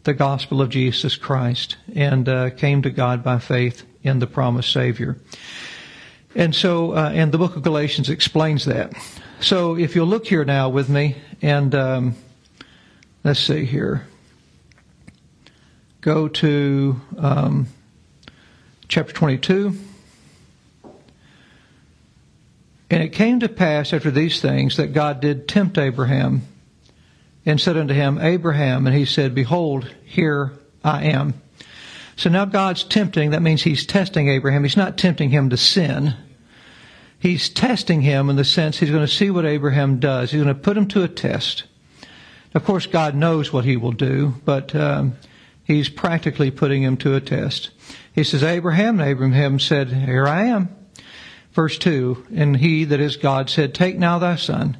the 0.04 0.14
gospel 0.14 0.60
of 0.60 0.70
Jesus 0.70 1.16
Christ 1.16 1.76
and 1.94 2.28
uh, 2.28 2.50
came 2.50 2.82
to 2.82 2.90
God 2.90 3.22
by 3.22 3.38
faith 3.38 3.84
in 4.02 4.18
the 4.18 4.26
promised 4.26 4.72
Savior. 4.72 5.16
And 6.34 6.54
so, 6.54 6.92
uh, 6.92 7.10
and 7.14 7.30
the 7.30 7.38
book 7.38 7.56
of 7.56 7.62
Galatians 7.62 8.08
explains 8.08 8.64
that. 8.64 8.94
So, 9.40 9.76
if 9.76 9.94
you'll 9.94 10.06
look 10.06 10.26
here 10.26 10.44
now 10.44 10.68
with 10.68 10.88
me, 10.88 11.16
and 11.42 11.74
um, 11.74 12.14
let's 13.22 13.40
see 13.40 13.64
here. 13.64 14.06
Go 16.00 16.28
to 16.28 17.00
um, 17.18 17.66
chapter 18.88 19.12
22. 19.12 19.78
And 22.90 23.02
it 23.02 23.10
came 23.10 23.40
to 23.40 23.48
pass 23.48 23.92
after 23.92 24.10
these 24.10 24.40
things 24.40 24.76
that 24.76 24.92
God 24.92 25.20
did 25.20 25.48
tempt 25.48 25.78
Abraham 25.78 26.42
and 27.46 27.60
said 27.60 27.76
unto 27.76 27.94
him, 27.94 28.18
Abraham, 28.20 28.86
and 28.86 28.94
he 28.94 29.06
said, 29.06 29.34
Behold, 29.34 29.90
here 30.04 30.52
I 30.84 31.04
am. 31.04 31.34
So 32.16 32.30
now 32.30 32.44
God's 32.44 32.84
tempting, 32.84 33.30
that 33.30 33.42
means 33.42 33.62
he's 33.62 33.86
testing 33.86 34.28
Abraham. 34.28 34.62
He's 34.62 34.76
not 34.76 34.98
tempting 34.98 35.30
him 35.30 35.50
to 35.50 35.56
sin. 35.56 36.14
He's 37.18 37.48
testing 37.48 38.02
him 38.02 38.28
in 38.30 38.36
the 38.36 38.44
sense 38.44 38.78
he's 38.78 38.90
going 38.90 39.06
to 39.06 39.12
see 39.12 39.30
what 39.30 39.46
Abraham 39.46 40.00
does. 40.00 40.30
He's 40.30 40.42
going 40.42 40.54
to 40.54 40.60
put 40.60 40.76
him 40.76 40.88
to 40.88 41.02
a 41.02 41.08
test. 41.08 41.64
Of 42.54 42.64
course, 42.64 42.86
God 42.86 43.14
knows 43.14 43.52
what 43.52 43.64
he 43.64 43.76
will 43.76 43.92
do, 43.92 44.34
but 44.44 44.74
um, 44.74 45.16
he's 45.64 45.88
practically 45.88 46.50
putting 46.50 46.82
him 46.82 46.96
to 46.98 47.14
a 47.14 47.20
test. 47.20 47.70
He 48.12 48.24
says, 48.24 48.42
Abraham, 48.42 49.00
and 49.00 49.08
Abraham 49.08 49.58
said, 49.58 49.88
Here 49.88 50.26
I 50.26 50.46
am. 50.46 50.68
Verse 51.52 51.78
2 51.78 52.26
And 52.34 52.56
he, 52.56 52.84
that 52.84 53.00
is 53.00 53.16
God, 53.16 53.48
said, 53.48 53.74
Take 53.74 53.96
now 53.96 54.18
thy 54.18 54.36
son, 54.36 54.76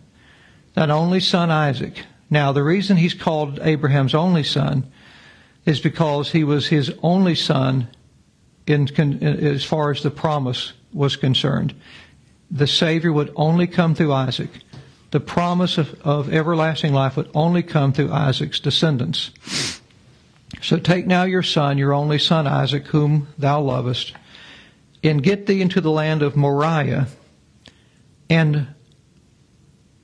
thine 0.75 0.91
only 0.91 1.21
son 1.21 1.51
Isaac 1.51 2.05
now, 2.33 2.53
the 2.53 2.63
reason 2.63 2.97
he's 2.97 3.13
called 3.13 3.61
Abraham's 3.61 4.15
only 4.15 4.43
son 4.43 4.91
is 5.65 5.81
because 5.81 6.33
he 6.33 6.45
was 6.45 6.69
his 6.69 6.93
only 7.03 7.35
son 7.35 7.89
in, 8.67 8.89
in, 8.97 9.23
as 9.23 9.65
far 9.65 9.91
as 9.91 10.03
the 10.03 10.11
promise 10.11 10.73
was 10.93 11.17
concerned. 11.17 11.75
The 12.51 12.67
Savior 12.67 13.13
would 13.13 13.33
only 13.37 13.67
come 13.67 13.95
through 13.95 14.13
Isaac. 14.13 14.51
The 15.11 15.21
promise 15.21 15.79
of, 15.79 16.01
of 16.03 16.33
everlasting 16.33 16.93
life 16.93 17.17
would 17.17 17.31
only 17.35 17.63
come 17.63 17.93
through 17.93 18.13
Isaac's 18.13 18.61
descendants. 18.61 19.31
So 20.61 20.79
take 20.79 21.07
now 21.07 21.25
your 21.25 21.43
son, 21.43 21.79
your 21.79 21.93
only 21.93 22.19
son 22.19 22.47
Isaac, 22.47 22.87
whom 22.89 23.29
thou 23.39 23.61
lovest, 23.61 24.15
and 25.03 25.23
get 25.23 25.47
thee 25.47 25.61
into 25.61 25.81
the 25.81 25.91
land 25.91 26.23
of 26.23 26.37
Moriah, 26.37 27.09
and 28.29 28.69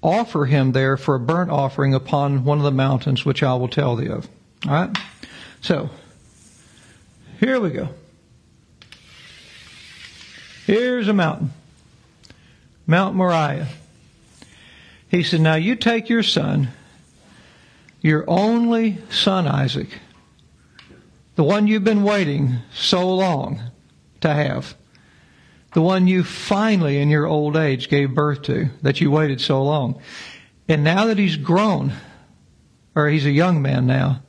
offer 0.03 0.47
him 0.47 0.73
there 0.73 0.97
for 0.97 1.15
a 1.15 1.21
burnt 1.21 1.51
offering 1.51 1.95
upon 1.95 2.45
one 2.45 2.59
of 2.59 2.65
the 2.65 2.71
mountains 2.71 3.25
which 3.25 3.43
I 3.43 3.55
will 3.55 3.69
tell 3.69 3.97
thee 3.97 4.09
of. 4.09 4.29
All 4.67 4.73
right? 4.73 4.99
So, 5.61 5.91
here 7.41 7.61
we 7.61 7.71
go. 7.71 7.89
Here's 10.67 11.09
a 11.09 11.15
mountain. 11.15 11.53
Mount 12.87 13.15
Moriah. 13.15 13.69
He 15.09 15.23
said, 15.23 15.41
Now 15.41 15.55
you 15.55 15.77
take 15.77 16.09
your 16.09 16.23
son, 16.23 16.69
your 18.01 18.25
only 18.29 18.99
son 19.11 19.47
Isaac, 19.47 19.89
the 21.37 21.45
one 21.45 21.67
you've 21.67 21.85
been 21.85 22.03
waiting 22.03 22.57
so 22.75 23.15
long 23.15 23.61
to 24.21 24.33
have, 24.33 24.75
the 25.73 25.83
one 25.83 26.07
you 26.07 26.25
finally 26.25 26.99
in 26.99 27.09
your 27.09 27.27
old 27.27 27.57
age 27.57 27.89
gave 27.89 28.15
birth 28.15 28.43
to, 28.43 28.71
that 28.83 29.01
you 29.01 29.11
waited 29.11 29.41
so 29.41 29.63
long. 29.63 30.01
And 30.69 30.85
now 30.85 31.07
that 31.07 31.19
he's 31.19 31.37
grown, 31.37 31.93
or 32.95 33.09
he's 33.09 33.27
a 33.27 33.31
young 33.31 33.63
man 33.63 33.87
now, 33.87 34.23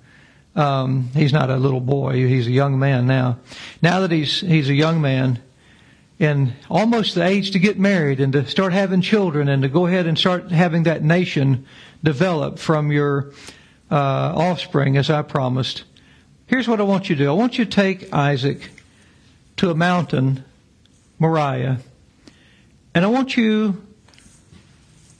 um, 0.59 1.09
he's 1.13 1.31
not 1.31 1.49
a 1.49 1.55
little 1.55 1.79
boy, 1.79 2.13
he's 2.27 2.47
a 2.47 2.51
young 2.51 2.79
man 2.79 3.07
now. 3.07 3.39
Now 3.81 4.01
that 4.01 4.11
he's, 4.11 4.41
he's 4.41 4.69
a 4.69 4.73
young 4.73 4.99
man, 4.99 5.39
and 6.19 6.53
almost 6.69 7.15
the 7.15 7.23
age 7.23 7.51
to 7.51 7.59
get 7.59 7.79
married 7.79 8.19
and 8.19 8.33
to 8.33 8.45
start 8.45 8.73
having 8.73 8.99
children 8.99 9.47
and 9.47 9.63
to 9.63 9.69
go 9.69 9.85
ahead 9.85 10.05
and 10.05 10.19
start 10.19 10.51
having 10.51 10.83
that 10.83 11.01
nation 11.01 11.65
develop 12.03 12.59
from 12.59 12.91
your 12.91 13.31
uh, 13.89 13.95
offspring, 14.35 14.97
as 14.97 15.09
I 15.09 15.21
promised. 15.21 15.85
Here's 16.47 16.67
what 16.67 16.81
I 16.81 16.83
want 16.83 17.09
you 17.09 17.15
to 17.15 17.23
do 17.23 17.29
I 17.29 17.33
want 17.33 17.57
you 17.57 17.63
to 17.63 17.71
take 17.71 18.13
Isaac 18.13 18.69
to 19.57 19.69
a 19.69 19.75
mountain 19.75 20.43
Moriah. 21.19 21.79
And 22.93 23.05
I 23.05 23.07
want 23.07 23.37
you, 23.37 23.81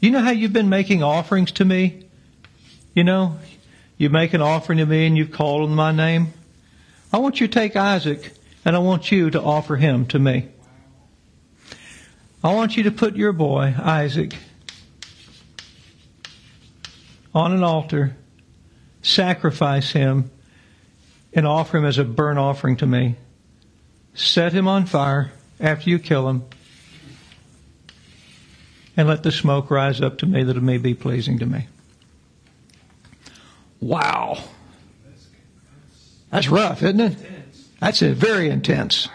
you 0.02 0.12
know 0.12 0.20
how 0.20 0.32
you've 0.32 0.54
been 0.54 0.70
making 0.70 1.02
offerings 1.02 1.54
to 1.54 1.66
me? 1.66 2.06
You 2.94 3.04
know, 3.04 3.38
you 4.00 4.10
make 4.10 4.34
an 4.34 4.42
offering 4.42 4.80
to 4.80 4.86
me 4.86 5.06
and 5.06 5.18
you've 5.18 5.32
called 5.32 5.70
on 5.70 5.76
my 5.76 5.92
name. 5.92 6.34
I 7.12 7.18
want 7.18 7.42
you 7.42 7.48
to 7.48 7.54
take 7.54 7.76
Isaac 7.76 8.32
and 8.64 8.76
I 8.76 8.80
want 8.80 9.12
you 9.12 9.30
to 9.30 9.42
offer 9.42 9.76
him 9.76 10.06
to 10.08 10.18
me. 10.18 10.48
I 12.42 12.54
want 12.54 12.78
you 12.78 12.84
to 12.84 12.92
put 12.92 13.18
your 13.18 13.34
boy, 13.34 13.76
Isaac, 13.78 14.34
on 17.36 17.52
an 17.52 17.62
altar, 17.62 18.16
sacrifice 19.02 19.92
him, 19.92 20.32
and 21.34 21.46
offer 21.46 21.78
him 21.78 21.86
as 21.86 21.98
a 21.98 22.06
burnt 22.06 22.40
offering 22.40 22.78
to 22.78 22.86
me. 22.86 23.16
Set 24.14 24.54
him 24.54 24.70
on 24.70 24.86
fire 24.86 25.34
after 25.60 25.90
you 25.90 26.00
kill 26.00 26.30
him, 26.30 26.46
and 28.96 29.10
let 29.10 29.24
the 29.24 29.32
smoke 29.32 29.70
rise 29.70 30.00
up 30.00 30.20
to 30.20 30.26
me 30.26 30.44
that 30.44 30.56
it 30.56 30.64
may 30.64 30.78
be 30.78 30.94
pleasing 30.94 31.40
to 31.40 31.46
me. 31.46 31.68
Wow. 33.80 34.44
That's 36.32 36.50
rough, 36.50 36.84
isn't 36.84 37.00
it? 37.00 37.18
That's 37.80 38.02
a 38.02 38.14
very 38.14 38.50
intense. 38.50 39.08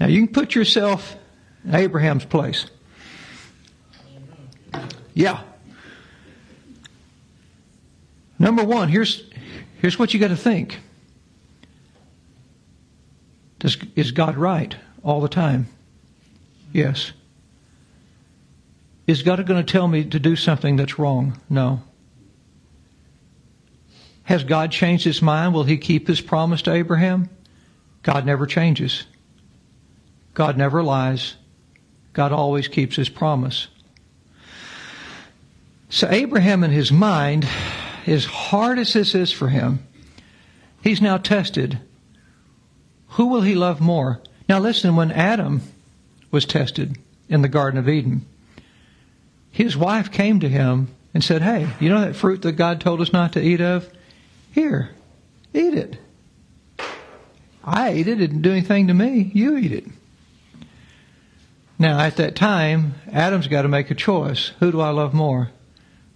Now 0.00 0.06
you 0.06 0.24
can 0.24 0.32
put 0.32 0.54
yourself 0.54 1.16
in 1.64 1.74
Abraham's 1.74 2.24
place. 2.24 2.66
Yeah. 5.14 5.42
Number 8.38 8.64
one, 8.64 8.88
here's 8.88 9.24
here's 9.80 9.98
what 9.98 10.14
you 10.14 10.20
got 10.20 10.28
to 10.28 10.36
think. 10.36 10.78
Does, 13.58 13.76
is 13.94 14.10
God 14.10 14.36
right? 14.36 14.74
all 15.04 15.20
the 15.20 15.28
time? 15.28 15.68
Yes. 16.72 17.12
Is 19.06 19.22
God 19.22 19.46
going 19.46 19.64
to 19.64 19.72
tell 19.72 19.86
me 19.86 20.02
to 20.04 20.18
do 20.18 20.34
something 20.34 20.76
that's 20.76 20.98
wrong? 20.98 21.38
No. 21.48 21.82
Has 24.24 24.42
God 24.44 24.72
changed 24.72 25.04
his 25.04 25.22
mind? 25.22 25.54
Will 25.54 25.64
he 25.64 25.76
keep 25.76 26.08
his 26.08 26.20
promise 26.20 26.62
to 26.62 26.72
Abraham? 26.72 27.28
God 28.02 28.26
never 28.26 28.46
changes. 28.46 29.04
God 30.34 30.56
never 30.56 30.82
lies. 30.82 31.34
God 32.12 32.32
always 32.32 32.68
keeps 32.68 32.96
his 32.96 33.08
promise. 33.08 33.68
So 35.88 36.08
Abraham 36.10 36.64
in 36.64 36.70
his 36.70 36.90
mind, 36.90 37.46
as 38.06 38.24
hard 38.24 38.78
as 38.78 38.92
this 38.92 39.14
is 39.14 39.30
for 39.30 39.48
him, 39.48 39.86
he's 40.82 41.00
now 41.00 41.18
tested. 41.18 41.78
Who 43.10 43.26
will 43.26 43.42
he 43.42 43.54
love 43.54 43.80
more? 43.80 44.20
Now 44.48 44.58
listen, 44.58 44.96
when 44.96 45.12
Adam 45.12 45.62
was 46.30 46.44
tested 46.44 46.98
in 47.28 47.42
the 47.42 47.48
Garden 47.48 47.78
of 47.78 47.88
Eden, 47.88 48.26
his 49.50 49.76
wife 49.76 50.10
came 50.10 50.40
to 50.40 50.48
him 50.48 50.88
and 51.12 51.22
said, 51.22 51.42
Hey, 51.42 51.68
you 51.78 51.88
know 51.88 52.00
that 52.00 52.16
fruit 52.16 52.42
that 52.42 52.52
God 52.52 52.80
told 52.80 53.00
us 53.00 53.12
not 53.12 53.34
to 53.34 53.42
eat 53.42 53.60
of? 53.60 53.88
Here, 54.54 54.90
eat 55.52 55.74
it. 55.74 55.98
I 57.64 57.88
ate 57.88 58.06
it. 58.06 58.20
It 58.20 58.28
didn't 58.28 58.42
do 58.42 58.52
anything 58.52 58.86
to 58.86 58.94
me. 58.94 59.32
You 59.34 59.56
eat 59.56 59.72
it. 59.72 59.84
Now, 61.76 61.98
at 61.98 62.16
that 62.18 62.36
time, 62.36 62.94
Adam's 63.10 63.48
got 63.48 63.62
to 63.62 63.68
make 63.68 63.90
a 63.90 63.96
choice. 63.96 64.52
Who 64.60 64.70
do 64.70 64.80
I 64.80 64.90
love 64.90 65.12
more? 65.12 65.50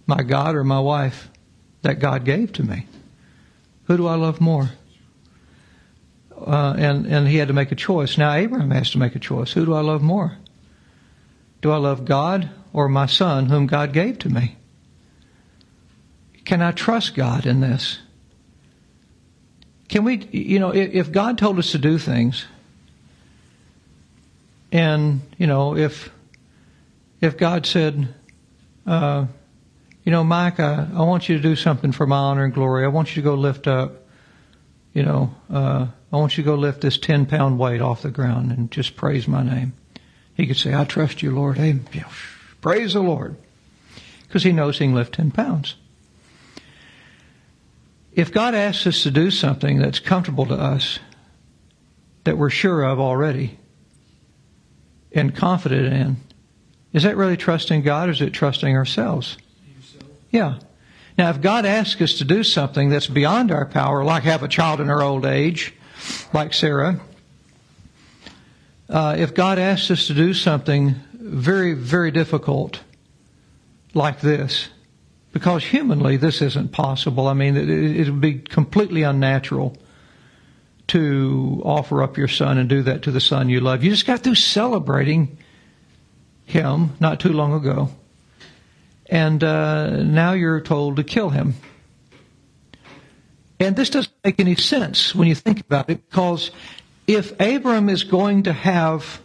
My 0.07 0.23
God 0.23 0.55
or 0.55 0.63
my 0.63 0.79
wife 0.79 1.29
that 1.81 1.99
God 1.99 2.23
gave 2.23 2.53
to 2.53 2.63
me? 2.63 2.85
Who 3.87 3.97
do 3.97 4.07
I 4.07 4.15
love 4.15 4.39
more? 4.39 4.69
Uh, 6.39 6.75
and, 6.77 7.05
and 7.07 7.27
he 7.27 7.37
had 7.37 7.49
to 7.49 7.53
make 7.53 7.73
a 7.73 7.75
choice. 7.75 8.17
Now, 8.17 8.31
Abraham 8.31 8.71
has 8.71 8.91
to 8.91 8.99
make 8.99 9.15
a 9.15 9.19
choice. 9.19 9.51
Who 9.51 9.65
do 9.65 9.73
I 9.73 9.81
love 9.81 10.01
more? 10.01 10.37
Do 11.61 11.71
I 11.71 11.77
love 11.77 12.05
God 12.05 12.49
or 12.71 12.87
my 12.87 13.05
son 13.05 13.47
whom 13.47 13.67
God 13.67 13.91
gave 13.91 14.17
to 14.19 14.29
me? 14.29 14.55
Can 16.45 16.61
I 16.61 16.71
trust 16.71 17.15
God 17.15 17.45
in 17.45 17.59
this? 17.59 17.99
Can 19.89 20.03
we, 20.03 20.17
you 20.31 20.59
know, 20.59 20.73
if 20.73 21.11
God 21.11 21.37
told 21.37 21.57
us 21.57 21.71
to 21.71 21.79
do 21.79 21.97
things, 21.97 22.45
and, 24.71 25.21
you 25.37 25.47
know, 25.47 25.75
if, 25.75 26.11
if 27.21 27.37
God 27.37 27.65
said, 27.65 28.13
uh, 28.85 29.25
you 30.03 30.11
know, 30.11 30.23
Mike, 30.23 30.59
I, 30.59 30.87
want 30.93 31.27
you 31.27 31.37
to 31.37 31.41
do 31.41 31.55
something 31.55 31.91
for 31.91 32.05
my 32.05 32.17
honor 32.17 32.45
and 32.45 32.53
glory. 32.53 32.85
I 32.85 32.87
want 32.89 33.15
you 33.15 33.21
to 33.21 33.25
go 33.29 33.33
lift 33.33 33.67
up, 33.67 34.03
you 34.93 35.03
know, 35.03 35.33
uh, 35.51 35.87
I 36.11 36.17
want 36.17 36.37
you 36.37 36.43
to 36.43 36.49
go 36.49 36.55
lift 36.55 36.81
this 36.81 36.97
10 36.97 37.25
pound 37.25 37.57
weight 37.57 37.81
off 37.81 38.03
the 38.03 38.11
ground 38.11 38.51
and 38.51 38.71
just 38.71 38.95
praise 38.95 39.27
my 39.27 39.43
name. 39.43 39.73
He 40.35 40.47
could 40.47 40.57
say, 40.57 40.73
I 40.73 40.85
trust 40.85 41.21
you, 41.21 41.31
Lord. 41.31 41.57
Hey, 41.57 41.79
praise 42.61 42.93
the 42.93 43.01
Lord. 43.01 43.35
Because 44.27 44.43
he 44.43 44.51
knows 44.51 44.77
he 44.77 44.85
can 44.85 44.95
lift 44.95 45.15
10 45.15 45.31
pounds. 45.31 45.75
If 48.19 48.33
God 48.33 48.53
asks 48.53 48.85
us 48.85 49.03
to 49.03 49.11
do 49.11 49.31
something 49.31 49.79
that's 49.79 49.99
comfortable 49.99 50.45
to 50.47 50.53
us, 50.53 50.99
that 52.25 52.37
we're 52.37 52.49
sure 52.49 52.83
of 52.83 52.99
already, 52.99 53.57
and 55.13 55.33
confident 55.33 55.93
in, 55.93 56.17
is 56.91 57.03
that 57.03 57.15
really 57.15 57.37
trusting 57.37 57.81
God 57.81 58.09
or 58.09 58.11
is 58.11 58.19
it 58.21 58.31
trusting 58.31 58.75
ourselves? 58.75 59.37
Yeah. 60.31 60.59
Now, 61.17 61.29
if 61.29 61.39
God 61.39 61.65
asks 61.65 62.01
us 62.01 62.17
to 62.17 62.25
do 62.25 62.43
something 62.43 62.89
that's 62.89 63.07
beyond 63.07 63.53
our 63.53 63.65
power, 63.65 64.03
like 64.03 64.23
have 64.23 64.43
a 64.43 64.49
child 64.49 64.81
in 64.81 64.89
our 64.89 65.01
old 65.01 65.25
age, 65.25 65.73
like 66.33 66.53
Sarah, 66.53 66.99
uh, 68.89 69.15
if 69.17 69.33
God 69.33 69.57
asks 69.59 69.91
us 69.91 70.07
to 70.07 70.13
do 70.13 70.33
something 70.33 70.93
very, 71.13 71.71
very 71.71 72.11
difficult, 72.11 72.81
like 73.93 74.19
this, 74.19 74.67
because 75.31 75.63
humanly 75.63 76.17
this 76.17 76.41
isn't 76.41 76.71
possible. 76.71 77.27
I 77.27 77.33
mean, 77.33 77.55
it, 77.55 78.09
would 78.09 78.21
be 78.21 78.35
completely 78.35 79.03
unnatural 79.03 79.77
to 80.87 81.61
offer 81.63 82.01
up 82.01 82.17
your 82.17 82.27
son 82.27 82.57
and 82.57 82.67
do 82.67 82.81
that 82.83 83.03
to 83.03 83.11
the 83.11 83.21
son 83.21 83.49
you 83.49 83.59
love. 83.59 83.83
You 83.83 83.91
just 83.91 84.07
got 84.07 84.21
through 84.21 84.35
celebrating 84.35 85.37
him 86.45 86.91
not 86.99 87.19
too 87.19 87.31
long 87.31 87.53
ago. 87.53 87.89
And 89.05 89.43
uh, 89.43 90.03
now 90.03 90.33
you're 90.33 90.61
told 90.61 90.97
to 90.97 91.03
kill 91.03 91.29
him. 91.29 91.53
And 93.59 93.75
this 93.75 93.89
doesn't 93.89 94.13
make 94.23 94.39
any 94.39 94.55
sense 94.55 95.13
when 95.13 95.27
you 95.27 95.35
think 95.35 95.59
about 95.59 95.89
it, 95.89 96.09
because 96.09 96.51
if 97.07 97.39
Abram 97.39 97.89
is 97.89 98.03
going 98.03 98.43
to 98.43 98.53
have, 98.53 99.19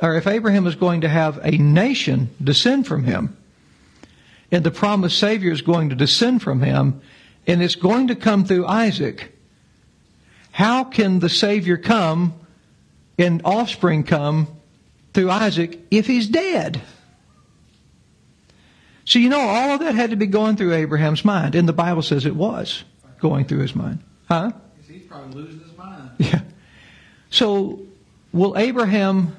or 0.00 0.14
if 0.16 0.26
Abraham 0.26 0.66
is 0.66 0.74
going 0.74 1.02
to 1.02 1.08
have 1.08 1.40
a 1.42 1.52
nation 1.52 2.30
descend 2.42 2.86
from 2.86 3.04
him, 3.04 3.36
and 4.52 4.62
the 4.62 4.70
promised 4.70 5.18
Savior 5.18 5.50
is 5.50 5.62
going 5.62 5.88
to 5.88 5.96
descend 5.96 6.42
from 6.42 6.60
him, 6.60 7.00
and 7.46 7.62
it's 7.62 7.74
going 7.74 8.08
to 8.08 8.14
come 8.14 8.44
through 8.44 8.66
Isaac, 8.66 9.32
how 10.52 10.84
can 10.84 11.18
the 11.18 11.30
Savior 11.30 11.78
come 11.78 12.34
and 13.18 13.40
offspring 13.46 14.04
come 14.04 14.46
through 15.14 15.30
Isaac 15.30 15.80
if 15.90 16.06
he's 16.06 16.28
dead? 16.28 16.82
So 19.06 19.18
you 19.18 19.30
know, 19.30 19.40
all 19.40 19.70
of 19.70 19.80
that 19.80 19.94
had 19.94 20.10
to 20.10 20.16
be 20.16 20.26
going 20.26 20.56
through 20.56 20.74
Abraham's 20.74 21.24
mind, 21.24 21.54
and 21.54 21.66
the 21.66 21.72
Bible 21.72 22.02
says 22.02 22.26
it 22.26 22.36
was 22.36 22.84
going 23.18 23.46
through 23.46 23.60
his 23.60 23.74
mind. 23.74 24.00
Huh? 24.28 24.52
He's 24.86 25.02
probably 25.02 25.42
losing 25.42 25.60
his 25.60 25.76
mind. 25.76 26.10
Yeah. 26.18 26.42
So, 27.30 27.80
will 28.32 28.58
Abraham 28.58 29.34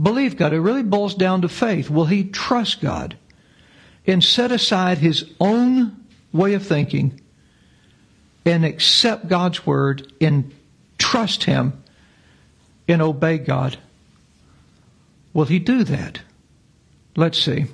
believe 0.00 0.36
God? 0.36 0.52
It 0.52 0.60
really 0.60 0.84
boils 0.84 1.16
down 1.16 1.42
to 1.42 1.48
faith. 1.48 1.90
Will 1.90 2.06
he 2.06 2.24
trust 2.24 2.80
God 2.80 3.16
and 4.06 4.22
set 4.22 4.50
aside 4.50 4.98
his 4.98 5.24
own 5.40 6.04
way 6.32 6.54
of 6.54 6.66
thinking 6.66 7.20
and 8.44 8.64
accept 8.64 9.28
God's 9.28 9.66
word 9.66 10.12
and 10.20 10.52
trust 10.98 11.44
Him 11.44 11.82
and 12.88 13.02
obey 13.02 13.38
God? 13.38 13.78
Will 15.32 15.44
He 15.44 15.58
do 15.58 15.84
that? 15.84 16.20
Let's 17.16 17.38
see. 17.38 17.66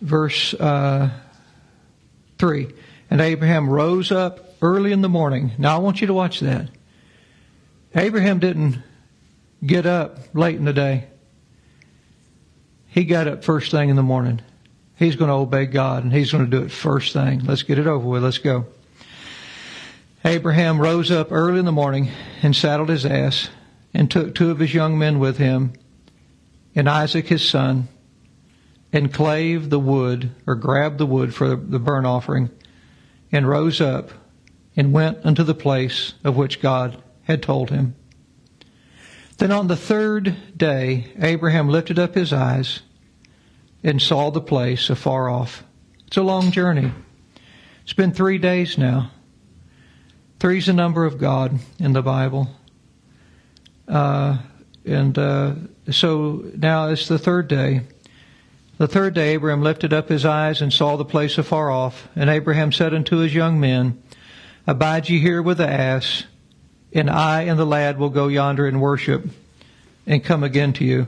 Verse 0.00 0.54
uh, 0.54 1.10
3 2.38 2.68
And 3.10 3.20
Abraham 3.20 3.68
rose 3.68 4.12
up 4.12 4.54
early 4.60 4.92
in 4.92 5.00
the 5.00 5.08
morning. 5.08 5.52
Now 5.58 5.76
I 5.76 5.78
want 5.78 6.00
you 6.00 6.06
to 6.08 6.14
watch 6.14 6.40
that. 6.40 6.68
Abraham 7.94 8.40
didn't 8.40 8.82
get 9.64 9.86
up 9.86 10.18
late 10.34 10.56
in 10.56 10.64
the 10.64 10.72
day. 10.72 11.06
He 12.96 13.04
got 13.04 13.28
up 13.28 13.44
first 13.44 13.70
thing 13.72 13.90
in 13.90 13.96
the 13.96 14.02
morning. 14.02 14.40
He's 14.98 15.16
going 15.16 15.28
to 15.28 15.34
obey 15.34 15.66
God 15.66 16.02
and 16.02 16.10
he's 16.10 16.32
going 16.32 16.46
to 16.46 16.50
do 16.50 16.64
it 16.64 16.70
first 16.70 17.12
thing. 17.12 17.40
Let's 17.44 17.62
get 17.62 17.78
it 17.78 17.86
over 17.86 18.08
with. 18.08 18.24
Let's 18.24 18.38
go. 18.38 18.64
Abraham 20.24 20.80
rose 20.80 21.10
up 21.10 21.30
early 21.30 21.58
in 21.58 21.66
the 21.66 21.72
morning 21.72 22.08
and 22.42 22.56
saddled 22.56 22.88
his 22.88 23.04
ass 23.04 23.50
and 23.92 24.10
took 24.10 24.34
two 24.34 24.50
of 24.50 24.60
his 24.60 24.72
young 24.72 24.98
men 24.98 25.18
with 25.18 25.36
him 25.36 25.74
and 26.74 26.88
Isaac 26.88 27.26
his 27.26 27.46
son 27.46 27.88
and 28.94 29.12
clave 29.12 29.68
the 29.68 29.78
wood 29.78 30.34
or 30.46 30.54
grabbed 30.54 30.96
the 30.96 31.04
wood 31.04 31.34
for 31.34 31.54
the 31.54 31.78
burnt 31.78 32.06
offering 32.06 32.48
and 33.30 33.46
rose 33.46 33.78
up 33.78 34.08
and 34.74 34.94
went 34.94 35.18
unto 35.22 35.42
the 35.42 35.54
place 35.54 36.14
of 36.24 36.34
which 36.34 36.62
God 36.62 37.02
had 37.24 37.42
told 37.42 37.68
him. 37.68 37.94
Then 39.38 39.52
on 39.52 39.66
the 39.66 39.76
third 39.76 40.34
day, 40.56 41.12
Abraham 41.20 41.68
lifted 41.68 41.98
up 41.98 42.14
his 42.14 42.32
eyes 42.32 42.80
and 43.82 44.00
saw 44.00 44.30
the 44.30 44.40
place 44.40 44.88
afar 44.88 45.28
off. 45.28 45.62
It's 46.06 46.16
a 46.16 46.22
long 46.22 46.50
journey. 46.50 46.92
It's 47.82 47.92
been 47.92 48.12
three 48.12 48.38
days 48.38 48.78
now. 48.78 49.10
Three's 50.40 50.66
the 50.66 50.72
number 50.72 51.04
of 51.04 51.18
God 51.18 51.58
in 51.78 51.92
the 51.92 52.02
Bible. 52.02 52.48
Uh, 53.86 54.38
and 54.84 55.18
uh, 55.18 55.54
so 55.90 56.44
now 56.56 56.88
it's 56.88 57.08
the 57.08 57.18
third 57.18 57.48
day. 57.48 57.82
The 58.78 58.88
third 58.88 59.14
day, 59.14 59.30
Abraham 59.30 59.62
lifted 59.62 59.92
up 59.92 60.08
his 60.08 60.24
eyes 60.24 60.60
and 60.60 60.72
saw 60.72 60.96
the 60.96 61.04
place 61.04 61.38
afar 61.38 61.70
off. 61.70 62.08
And 62.14 62.28
Abraham 62.28 62.72
said 62.72 62.92
unto 62.92 63.18
his 63.18 63.34
young 63.34 63.58
men, 63.58 64.02
Abide 64.66 65.08
ye 65.08 65.18
here 65.18 65.40
with 65.40 65.58
the 65.58 65.68
ass, 65.68 66.24
and 66.96 67.10
I 67.10 67.42
and 67.42 67.58
the 67.58 67.66
lad 67.66 67.98
will 67.98 68.08
go 68.08 68.28
yonder 68.28 68.66
and 68.66 68.80
worship, 68.80 69.28
and 70.06 70.24
come 70.24 70.42
again 70.42 70.72
to 70.74 70.84
you. 70.84 71.06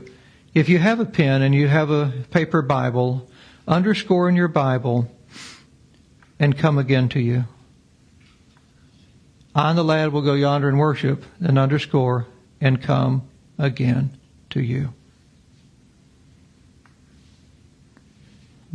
If 0.53 0.69
you 0.69 0.77
have 0.77 0.99
a 0.99 1.05
pen 1.05 1.41
and 1.41 1.53
you 1.55 1.67
have 1.67 1.89
a 1.89 2.13
paper 2.31 2.61
Bible, 2.61 3.27
underscore 3.67 4.29
in 4.29 4.35
your 4.35 4.47
Bible 4.47 5.09
and 6.39 6.57
come 6.57 6.77
again 6.77 7.09
to 7.09 7.19
you. 7.19 7.45
I 9.55 9.69
and 9.69 9.77
the 9.77 9.83
lad 9.83 10.13
will 10.13 10.21
go 10.21 10.33
yonder 10.33 10.69
and 10.69 10.79
worship 10.79 11.23
and 11.39 11.57
underscore 11.57 12.27
and 12.61 12.81
come 12.81 13.27
again 13.57 14.17
to 14.51 14.61
you. 14.61 14.93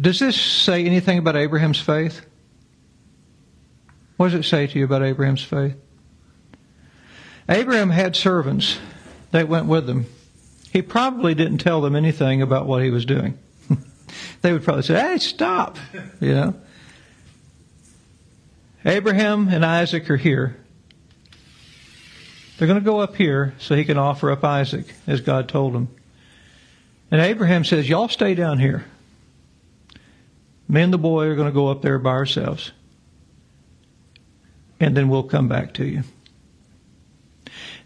Does 0.01 0.19
this 0.19 0.41
say 0.41 0.85
anything 0.85 1.19
about 1.19 1.37
Abraham's 1.37 1.81
faith? 1.81 2.25
What 4.17 4.31
does 4.31 4.41
it 4.41 4.49
say 4.49 4.67
to 4.67 4.79
you 4.79 4.85
about 4.85 5.03
Abraham's 5.03 5.43
faith? 5.43 5.77
Abraham 7.49 7.91
had 7.91 8.17
servants 8.17 8.79
that 9.31 9.49
went 9.49 9.67
with 9.67 9.89
him 9.89 10.07
he 10.75 10.83
probably 10.83 11.37
didn't 11.37 11.59
tell 11.59 11.81
them 11.81 11.95
anything 11.95 12.43
about 12.43 12.67
what 12.67 12.83
he 12.83 12.91
was 12.91 13.07
doing. 13.07 13.39
they 14.43 14.53
would 14.53 14.65
probably 14.65 14.83
say, 14.83 14.99
hey, 14.99 15.19
stop, 15.19 15.79
you 16.21 16.35
know. 16.35 16.55
Abraham 18.85 19.47
and 19.47 19.65
Isaac 19.65 20.11
are 20.11 20.17
here. 20.17 20.57
They're 22.59 22.67
going 22.67 22.81
to 22.81 22.85
go 22.85 22.99
up 22.99 23.15
here 23.15 23.55
so 23.59 23.77
he 23.77 23.85
can 23.85 23.99
offer 23.99 24.33
up 24.33 24.43
Isaac, 24.43 24.93
as 25.07 25.21
God 25.21 25.49
told 25.49 25.77
him. 25.77 25.89
And 27.09 27.21
Abraham 27.21 27.65
says, 27.65 27.89
Y'all 27.89 28.09
stay 28.09 28.35
down 28.35 28.59
here. 28.59 28.85
Me 30.69 30.83
and 30.83 30.93
the 30.93 30.99
boy 30.99 31.27
are 31.27 31.37
going 31.37 31.49
to 31.49 31.55
go 31.55 31.69
up 31.69 31.83
there 31.83 32.01
by 32.01 32.11
ourselves. 32.11 32.73
And 34.81 34.97
then 34.97 35.09
we'll 35.09 35.23
come 35.23 35.47
back 35.47 35.75
to 35.75 35.85
you. 35.87 36.03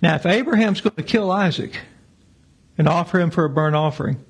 Now, 0.01 0.15
if 0.15 0.27
Abraham's 0.27 0.81
going 0.81 0.97
to 0.97 1.03
kill 1.03 1.31
Isaac, 1.31 1.81
and 2.79 2.89
offer 2.89 3.19
him 3.19 3.31
for 3.31 3.45
a 3.45 3.51
burnt 3.51 3.75
offering. 3.75 4.25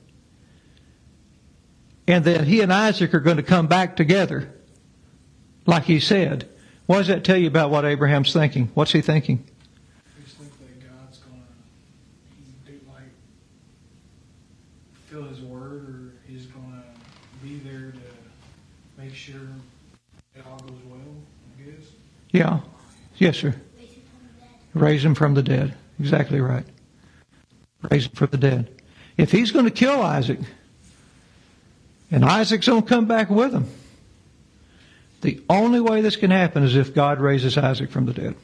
And 2.06 2.24
that 2.24 2.44
he 2.44 2.62
and 2.62 2.72
Isaac 2.72 3.12
are 3.12 3.20
going 3.20 3.36
to 3.36 3.42
come 3.42 3.66
back 3.66 3.94
together, 3.94 4.50
like 5.66 5.84
he 5.84 6.00
said. 6.00 6.48
What 6.86 6.98
does 6.98 7.08
that 7.08 7.22
tell 7.22 7.36
you 7.36 7.46
about 7.46 7.70
what 7.70 7.84
Abraham's 7.84 8.32
thinking? 8.32 8.70
What's 8.72 8.92
he 8.92 9.02
thinking? 9.02 9.46
I 10.16 10.24
just 10.24 10.38
think 10.38 10.50
that 10.58 10.88
God's 10.88 11.18
do 12.66 12.80
like 12.88 13.02
fill 15.08 15.24
His 15.24 15.42
word, 15.42 15.86
or 15.86 16.12
He's 16.26 16.46
gonna 16.46 16.82
be 17.42 17.58
there 17.58 17.92
to 17.92 19.02
make 19.02 19.14
sure 19.14 19.42
it 20.34 20.42
all 20.50 20.60
goes 20.60 20.78
well. 20.88 20.98
I 21.58 21.70
guess. 21.70 21.90
Yeah. 22.30 22.60
Yes, 23.18 23.36
sir. 23.36 23.54
Raise 24.80 25.04
him 25.04 25.14
from 25.14 25.34
the 25.34 25.42
dead. 25.42 25.74
Exactly 26.00 26.40
right. 26.40 26.64
Raise 27.90 28.06
him 28.06 28.12
from 28.12 28.28
the 28.30 28.36
dead. 28.36 28.82
If 29.16 29.32
he's 29.32 29.50
going 29.50 29.64
to 29.64 29.70
kill 29.70 30.00
Isaac, 30.00 30.38
and 32.10 32.24
Isaac's 32.24 32.66
going 32.66 32.82
to 32.82 32.88
come 32.88 33.06
back 33.06 33.30
with 33.30 33.52
him, 33.52 33.66
the 35.20 35.42
only 35.50 35.80
way 35.80 36.00
this 36.00 36.16
can 36.16 36.30
happen 36.30 36.62
is 36.62 36.76
if 36.76 36.94
God 36.94 37.20
raises 37.20 37.58
Isaac 37.58 37.90
from 37.90 38.06
the 38.06 38.12
dead. 38.12 38.36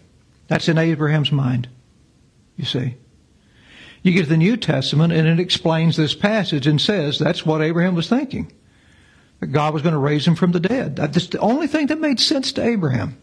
That's 0.49 0.69
in 0.69 0.77
Abraham's 0.77 1.33
mind, 1.33 1.69
you 2.57 2.65
see. 2.65 2.97
You 4.03 4.13
get 4.13 4.25
to 4.25 4.29
the 4.29 4.37
New 4.37 4.57
Testament 4.57 5.13
and 5.13 5.27
it 5.27 5.41
explains 5.41 5.97
this 5.97 6.15
passage 6.15 6.67
and 6.67 6.81
says 6.81 7.19
that's 7.19 7.47
what 7.47 7.63
Abraham 7.63 7.95
was 7.95 8.09
thinking. 8.09 8.53
That 9.41 9.47
God 9.47 9.73
was 9.73 9.83
going 9.83 9.95
to 9.95 9.99
raise 9.99 10.27
him 10.27 10.35
from 10.35 10.53
the 10.53 10.61
dead. 10.61 10.97
That's 10.97 11.29
the 11.29 11.39
only 11.39 11.69
thing 11.69 11.87
that 11.87 12.01
made 12.01 12.21
sense 12.21 12.53
to 12.53 12.63
Abraham. 12.63 13.17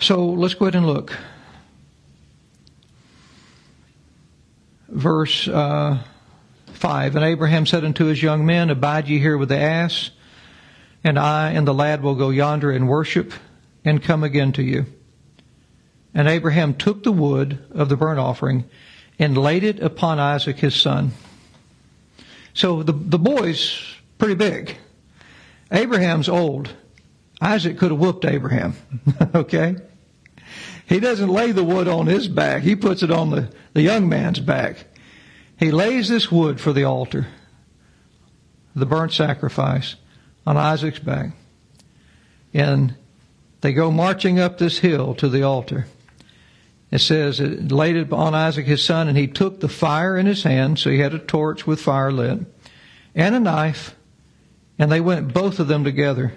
So 0.00 0.24
let's 0.24 0.54
go 0.54 0.64
ahead 0.64 0.76
and 0.76 0.86
look. 0.86 1.14
Verse 4.88 5.46
uh, 5.46 6.02
5 6.72 7.16
And 7.16 7.24
Abraham 7.24 7.66
said 7.66 7.84
unto 7.84 8.06
his 8.06 8.22
young 8.22 8.46
men, 8.46 8.70
Abide 8.70 9.08
ye 9.08 9.18
here 9.18 9.36
with 9.36 9.50
the 9.50 9.58
ass, 9.58 10.10
and 11.04 11.18
I 11.18 11.50
and 11.50 11.68
the 11.68 11.74
lad 11.74 12.02
will 12.02 12.14
go 12.14 12.30
yonder 12.30 12.70
and 12.70 12.88
worship, 12.88 13.34
and 13.84 14.02
come 14.02 14.24
again 14.24 14.52
to 14.52 14.62
you. 14.62 14.86
And 16.14 16.28
Abraham 16.28 16.74
took 16.74 17.02
the 17.02 17.12
wood 17.12 17.62
of 17.70 17.90
the 17.90 17.96
burnt 17.96 18.18
offering 18.18 18.64
and 19.18 19.36
laid 19.36 19.64
it 19.64 19.80
upon 19.80 20.18
Isaac 20.18 20.56
his 20.56 20.74
son. 20.74 21.12
So 22.54 22.82
the, 22.82 22.92
the 22.92 23.18
boy's 23.18 23.96
pretty 24.16 24.34
big. 24.34 24.76
Abraham's 25.70 26.28
old. 26.28 26.74
Isaac 27.40 27.78
could 27.78 27.90
have 27.90 28.00
whooped 28.00 28.24
Abraham. 28.24 28.74
okay? 29.34 29.76
He 30.90 30.98
doesn't 30.98 31.28
lay 31.28 31.52
the 31.52 31.62
wood 31.62 31.86
on 31.86 32.08
his 32.08 32.26
back. 32.26 32.64
He 32.64 32.74
puts 32.74 33.04
it 33.04 33.12
on 33.12 33.30
the, 33.30 33.48
the 33.74 33.80
young 33.80 34.08
man's 34.08 34.40
back. 34.40 34.86
He 35.56 35.70
lays 35.70 36.08
this 36.08 36.32
wood 36.32 36.60
for 36.60 36.72
the 36.72 36.82
altar, 36.82 37.28
the 38.74 38.86
burnt 38.86 39.12
sacrifice, 39.12 39.94
on 40.44 40.56
Isaac's 40.56 40.98
back. 40.98 41.30
And 42.52 42.96
they 43.60 43.72
go 43.72 43.92
marching 43.92 44.40
up 44.40 44.58
this 44.58 44.78
hill 44.78 45.14
to 45.14 45.28
the 45.28 45.44
altar. 45.44 45.86
It 46.90 46.98
says, 46.98 47.38
it 47.38 47.70
laid 47.70 47.94
it 47.94 48.12
on 48.12 48.34
Isaac 48.34 48.66
his 48.66 48.82
son, 48.82 49.06
and 49.06 49.16
he 49.16 49.28
took 49.28 49.60
the 49.60 49.68
fire 49.68 50.16
in 50.16 50.26
his 50.26 50.42
hand, 50.42 50.80
so 50.80 50.90
he 50.90 50.98
had 50.98 51.14
a 51.14 51.20
torch 51.20 51.68
with 51.68 51.80
fire 51.80 52.10
lit, 52.10 52.40
and 53.14 53.34
a 53.36 53.38
knife, 53.38 53.94
and 54.76 54.90
they 54.90 55.00
went 55.00 55.32
both 55.32 55.60
of 55.60 55.68
them 55.68 55.84
together. 55.84 56.32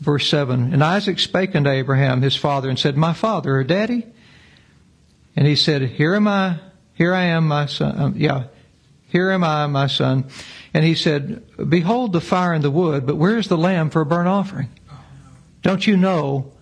Verse 0.00 0.28
7 0.28 0.72
And 0.72 0.82
Isaac 0.82 1.18
spake 1.18 1.54
unto 1.56 1.70
Abraham 1.70 2.22
his 2.22 2.36
father 2.36 2.68
and 2.68 2.78
said, 2.78 2.96
My 2.96 3.12
father 3.12 3.56
or 3.56 3.64
daddy? 3.64 4.06
And 5.36 5.46
he 5.46 5.56
said, 5.56 5.82
Here 5.82 6.14
am 6.14 6.28
I, 6.28 6.58
here 6.94 7.14
I 7.14 7.24
am, 7.24 7.48
my 7.48 7.66
son. 7.66 8.00
Um, 8.00 8.14
yeah, 8.16 8.44
here 9.08 9.30
am 9.30 9.44
I, 9.44 9.66
my 9.66 9.86
son. 9.86 10.26
And 10.74 10.84
he 10.84 10.94
said, 10.94 11.44
Behold 11.68 12.12
the 12.12 12.20
fire 12.20 12.52
and 12.52 12.62
the 12.62 12.70
wood, 12.70 13.06
but 13.06 13.16
where's 13.16 13.48
the 13.48 13.58
lamb 13.58 13.90
for 13.90 14.02
a 14.02 14.06
burnt 14.06 14.28
offering? 14.28 14.68
Don't 15.62 15.86
you 15.86 15.96
know 15.96 16.52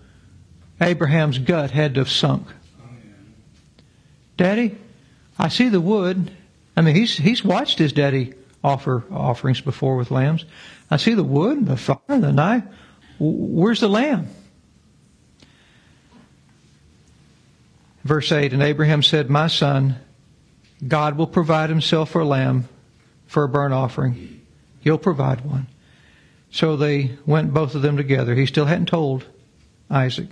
Abraham's 0.81 1.39
gut 1.39 1.71
had 1.71 1.95
to 1.95 2.01
have 2.01 2.11
sunk? 2.11 2.47
Daddy, 4.37 4.77
I 5.39 5.49
see 5.49 5.69
the 5.69 5.81
wood. 5.81 6.31
I 6.77 6.83
mean, 6.83 6.95
he's, 6.95 7.17
he's 7.17 7.45
watched 7.45 7.79
his 7.79 7.93
daddy 7.93 8.35
offer 8.63 9.05
offerings 9.11 9.61
before 9.61 9.97
with 9.97 10.11
lambs. 10.11 10.45
I 10.91 10.99
see 10.99 11.15
the 11.15 11.25
wood, 11.25 11.59
and 11.59 11.67
the 11.67 11.77
fire, 11.77 11.99
and 12.09 12.23
the 12.23 12.33
knife. 12.33 12.65
Where's 13.19 13.81
the 13.81 13.89
lamb? 13.89 14.29
Verse 18.05 18.31
8 18.31 18.53
And 18.53 18.63
Abraham 18.63 19.03
said, 19.03 19.31
My 19.31 19.49
son, 19.49 19.97
God 20.87 21.17
will 21.17 21.27
provide 21.27 21.71
himself 21.71 22.11
for 22.11 22.21
a 22.21 22.27
lamb 22.27 22.69
for 23.27 23.45
a 23.45 23.49
burnt 23.49 23.75
offering. 23.75 24.41
He'll 24.81 24.99
provide 24.99 25.41
one. 25.41 25.67
So 26.51 26.77
they 26.77 27.17
went 27.27 27.53
both 27.53 27.75
of 27.75 27.83
them 27.83 27.97
together. 27.97 28.35
He 28.35 28.47
still 28.47 28.67
hadn't 28.67 28.87
told 28.87 29.25
Isaac. 29.91 30.29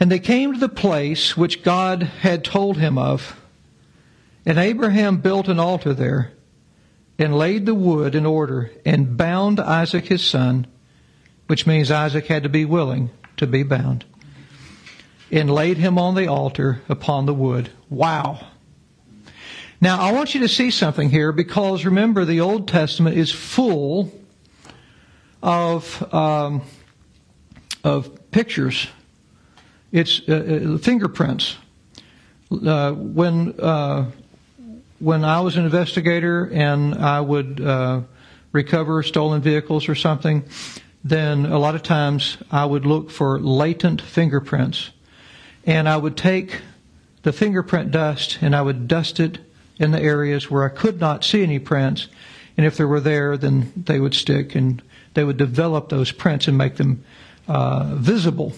And 0.00 0.10
they 0.10 0.18
came 0.18 0.52
to 0.52 0.58
the 0.58 0.68
place 0.68 1.36
which 1.36 1.62
God 1.62 2.02
had 2.02 2.44
told 2.44 2.78
him 2.78 2.96
of. 2.96 3.38
And 4.46 4.58
Abraham 4.58 5.18
built 5.18 5.48
an 5.48 5.60
altar 5.60 5.92
there 5.92 6.32
and 7.18 7.36
laid 7.36 7.66
the 7.66 7.74
wood 7.74 8.14
in 8.14 8.24
order 8.24 8.70
and 8.86 9.16
bound 9.16 9.60
Isaac 9.60 10.06
his 10.06 10.24
son 10.24 10.66
which 11.48 11.66
means 11.66 11.90
Isaac 11.90 12.26
had 12.26 12.44
to 12.44 12.48
be 12.48 12.64
willing 12.64 13.10
to 13.38 13.46
be 13.46 13.62
bound, 13.62 14.04
and 15.30 15.50
laid 15.50 15.78
him 15.78 15.98
on 15.98 16.14
the 16.14 16.28
altar 16.28 16.82
upon 16.88 17.26
the 17.26 17.34
wood. 17.34 17.70
Wow. 17.90 18.46
Now, 19.80 20.00
I 20.00 20.12
want 20.12 20.34
you 20.34 20.40
to 20.40 20.48
see 20.48 20.70
something 20.70 21.08
here 21.08 21.32
because 21.32 21.84
remember, 21.84 22.24
the 22.24 22.40
Old 22.40 22.68
Testament 22.68 23.16
is 23.16 23.32
full 23.32 24.12
of, 25.42 26.12
um, 26.12 26.62
of 27.84 28.30
pictures. 28.30 28.88
It's 29.90 30.20
uh, 30.28 30.74
uh 30.74 30.78
fingerprints. 30.78 31.56
Uh, 32.50 32.92
when, 32.92 33.58
uh, 33.60 34.10
when 34.98 35.24
I 35.24 35.40
was 35.40 35.56
an 35.56 35.64
investigator 35.64 36.50
and 36.52 36.94
I 36.94 37.20
would 37.20 37.60
uh, 37.60 38.00
recover 38.52 39.02
stolen 39.02 39.40
vehicles 39.40 39.88
or 39.88 39.94
something, 39.94 40.44
then 41.08 41.46
a 41.46 41.58
lot 41.58 41.74
of 41.74 41.82
times 41.82 42.36
I 42.50 42.64
would 42.64 42.84
look 42.84 43.10
for 43.10 43.38
latent 43.40 44.00
fingerprints. 44.00 44.90
And 45.64 45.88
I 45.88 45.96
would 45.96 46.16
take 46.16 46.60
the 47.22 47.32
fingerprint 47.32 47.90
dust 47.90 48.38
and 48.40 48.54
I 48.54 48.62
would 48.62 48.88
dust 48.88 49.20
it 49.20 49.38
in 49.78 49.90
the 49.90 50.00
areas 50.00 50.50
where 50.50 50.64
I 50.64 50.68
could 50.68 51.00
not 51.00 51.24
see 51.24 51.42
any 51.42 51.58
prints. 51.58 52.08
And 52.56 52.66
if 52.66 52.76
they 52.76 52.84
were 52.84 53.00
there, 53.00 53.36
then 53.36 53.72
they 53.76 54.00
would 54.00 54.14
stick 54.14 54.54
and 54.54 54.82
they 55.14 55.24
would 55.24 55.36
develop 55.36 55.88
those 55.88 56.12
prints 56.12 56.48
and 56.48 56.58
make 56.58 56.76
them 56.76 57.04
uh, 57.46 57.94
visible. 57.94 58.52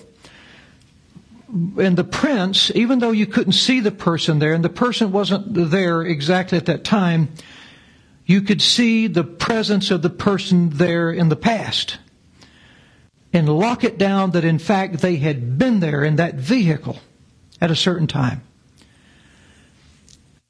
And 1.48 1.96
the 1.96 2.04
prints, 2.04 2.70
even 2.74 3.00
though 3.00 3.10
you 3.10 3.26
couldn't 3.26 3.54
see 3.54 3.80
the 3.80 3.90
person 3.90 4.38
there 4.38 4.54
and 4.54 4.64
the 4.64 4.68
person 4.68 5.10
wasn't 5.10 5.52
there 5.70 6.02
exactly 6.02 6.58
at 6.58 6.66
that 6.66 6.84
time, 6.84 7.28
you 8.24 8.40
could 8.40 8.62
see 8.62 9.08
the 9.08 9.24
presence 9.24 9.90
of 9.90 10.02
the 10.02 10.10
person 10.10 10.70
there 10.70 11.10
in 11.10 11.28
the 11.28 11.36
past 11.36 11.98
and 13.32 13.48
lock 13.48 13.84
it 13.84 13.98
down 13.98 14.32
that 14.32 14.44
in 14.44 14.58
fact 14.58 14.98
they 14.98 15.16
had 15.16 15.58
been 15.58 15.80
there 15.80 16.04
in 16.04 16.16
that 16.16 16.34
vehicle 16.34 16.98
at 17.60 17.70
a 17.70 17.76
certain 17.76 18.06
time. 18.06 18.42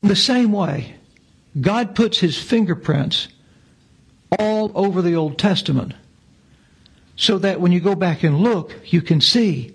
In 0.02 0.08
the 0.08 0.16
same 0.16 0.52
way, 0.52 0.94
God 1.60 1.94
puts 1.94 2.18
his 2.18 2.38
fingerprints 2.38 3.28
all 4.38 4.72
over 4.74 5.02
the 5.02 5.16
Old 5.16 5.38
Testament 5.38 5.94
so 7.16 7.38
that 7.38 7.60
when 7.60 7.72
you 7.72 7.80
go 7.80 7.94
back 7.94 8.22
and 8.22 8.40
look, 8.40 8.74
you 8.86 9.02
can 9.02 9.20
see 9.20 9.74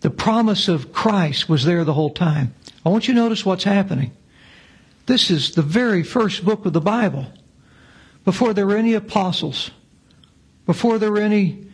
the 0.00 0.10
promise 0.10 0.68
of 0.68 0.92
Christ 0.92 1.48
was 1.48 1.64
there 1.64 1.84
the 1.84 1.94
whole 1.94 2.10
time. 2.10 2.54
I 2.84 2.88
want 2.88 3.08
you 3.08 3.14
to 3.14 3.20
notice 3.20 3.46
what's 3.46 3.64
happening. 3.64 4.12
This 5.06 5.30
is 5.30 5.52
the 5.52 5.62
very 5.62 6.02
first 6.02 6.44
book 6.44 6.66
of 6.66 6.72
the 6.72 6.80
Bible. 6.80 7.26
Before 8.24 8.52
there 8.52 8.66
were 8.66 8.76
any 8.76 8.94
apostles, 8.94 9.70
before 10.66 10.98
there 10.98 11.10
were 11.10 11.20
any 11.20 11.66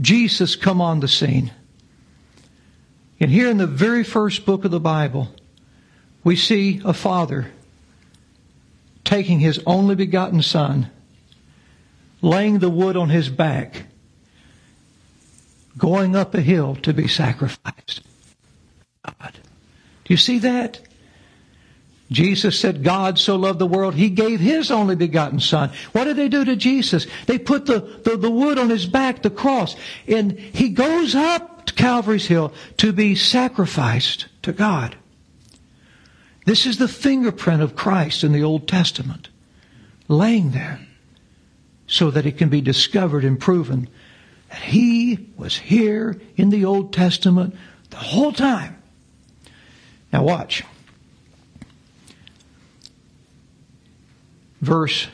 Jesus 0.00 0.56
come 0.56 0.80
on 0.80 1.00
the 1.00 1.08
scene. 1.08 1.52
And 3.20 3.30
here 3.30 3.48
in 3.48 3.58
the 3.58 3.66
very 3.66 4.04
first 4.04 4.44
book 4.44 4.64
of 4.64 4.70
the 4.70 4.80
Bible, 4.80 5.28
we 6.22 6.36
see 6.36 6.80
a 6.84 6.92
father 6.92 7.50
taking 9.04 9.40
his 9.40 9.60
only 9.66 9.94
begotten 9.94 10.42
son, 10.42 10.90
laying 12.22 12.58
the 12.58 12.70
wood 12.70 12.96
on 12.96 13.10
his 13.10 13.28
back, 13.28 13.84
going 15.76 16.16
up 16.16 16.34
a 16.34 16.40
hill 16.40 16.76
to 16.76 16.92
be 16.92 17.06
sacrificed. 17.06 18.00
God. 19.04 19.32
Do 20.04 20.12
you 20.12 20.16
see 20.16 20.38
that? 20.40 20.80
Jesus 22.14 22.58
said, 22.58 22.84
God 22.84 23.18
so 23.18 23.34
loved 23.36 23.58
the 23.58 23.66
world, 23.66 23.94
he 23.94 24.08
gave 24.08 24.38
his 24.38 24.70
only 24.70 24.94
begotten 24.94 25.40
son. 25.40 25.70
What 25.92 26.04
did 26.04 26.16
they 26.16 26.28
do 26.28 26.44
to 26.44 26.54
Jesus? 26.54 27.06
They 27.26 27.38
put 27.38 27.66
the, 27.66 27.80
the, 28.04 28.16
the, 28.16 28.30
wood 28.30 28.56
on 28.56 28.70
his 28.70 28.86
back, 28.86 29.22
the 29.22 29.30
cross, 29.30 29.74
and 30.06 30.38
he 30.38 30.68
goes 30.68 31.14
up 31.14 31.66
to 31.66 31.74
Calvary's 31.74 32.26
Hill 32.26 32.52
to 32.76 32.92
be 32.92 33.16
sacrificed 33.16 34.28
to 34.42 34.52
God. 34.52 34.96
This 36.46 36.66
is 36.66 36.78
the 36.78 36.88
fingerprint 36.88 37.62
of 37.62 37.74
Christ 37.74 38.22
in 38.22 38.32
the 38.32 38.44
Old 38.44 38.68
Testament, 38.68 39.28
laying 40.06 40.52
there 40.52 40.80
so 41.86 42.10
that 42.10 42.26
it 42.26 42.38
can 42.38 42.48
be 42.48 42.60
discovered 42.60 43.24
and 43.24 43.40
proven 43.40 43.88
that 44.50 44.60
He 44.60 45.30
was 45.36 45.56
here 45.56 46.20
in 46.36 46.50
the 46.50 46.64
Old 46.64 46.92
Testament 46.92 47.56
the 47.90 47.96
whole 47.96 48.32
time. 48.32 48.80
Now 50.12 50.22
watch. 50.22 50.62
Verse 54.64 55.08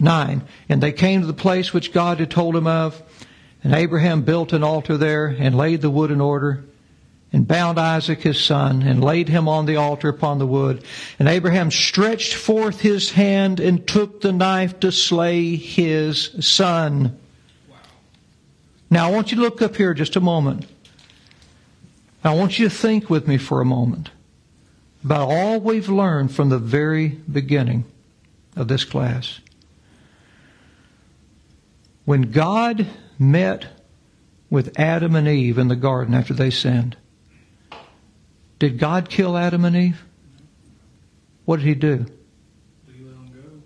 9. 0.00 0.42
And 0.68 0.82
they 0.82 0.92
came 0.92 1.20
to 1.20 1.26
the 1.26 1.32
place 1.32 1.72
which 1.72 1.92
God 1.92 2.18
had 2.18 2.30
told 2.30 2.56
him 2.56 2.66
of, 2.66 3.00
and 3.62 3.74
Abraham 3.74 4.22
built 4.22 4.52
an 4.52 4.62
altar 4.62 4.96
there 4.96 5.26
and 5.26 5.56
laid 5.56 5.80
the 5.80 5.90
wood 5.90 6.10
in 6.10 6.20
order 6.20 6.64
and 7.32 7.46
bound 7.46 7.78
Isaac 7.78 8.22
his 8.22 8.40
son 8.40 8.82
and 8.82 9.02
laid 9.02 9.28
him 9.28 9.48
on 9.48 9.66
the 9.66 9.76
altar 9.76 10.08
upon 10.08 10.38
the 10.38 10.46
wood. 10.46 10.82
And 11.18 11.28
Abraham 11.28 11.70
stretched 11.70 12.34
forth 12.34 12.80
his 12.80 13.12
hand 13.12 13.60
and 13.60 13.86
took 13.86 14.20
the 14.20 14.32
knife 14.32 14.80
to 14.80 14.92
slay 14.92 15.56
his 15.56 16.30
son. 16.40 17.18
Now 18.90 19.08
I 19.08 19.12
want 19.12 19.30
you 19.30 19.36
to 19.36 19.42
look 19.42 19.62
up 19.62 19.76
here 19.76 19.94
just 19.94 20.16
a 20.16 20.20
moment. 20.20 20.66
I 22.22 22.34
want 22.34 22.58
you 22.58 22.68
to 22.68 22.74
think 22.74 23.10
with 23.10 23.28
me 23.28 23.36
for 23.38 23.60
a 23.60 23.64
moment 23.64 24.10
about 25.04 25.28
all 25.28 25.60
we've 25.60 25.88
learned 25.88 26.34
from 26.34 26.48
the 26.48 26.58
very 26.58 27.08
beginning 27.08 27.84
of 28.56 28.68
this 28.68 28.84
class. 28.84 29.40
When 32.04 32.22
God 32.22 32.86
met 33.18 33.66
with 34.48 34.78
Adam 34.78 35.14
and 35.14 35.28
Eve 35.28 35.58
in 35.58 35.68
the 35.68 35.76
garden 35.76 36.14
after 36.14 36.32
they 36.32 36.50
sinned, 36.50 36.96
did 38.58 38.78
God 38.78 39.10
kill 39.10 39.36
Adam 39.36 39.64
and 39.64 39.76
Eve? 39.76 40.02
What 41.44 41.58
did 41.58 41.66
he 41.66 41.74
do? 41.74 42.06
He 42.86 43.04
let 43.04 43.12
them 43.12 43.30
go. 43.34 43.62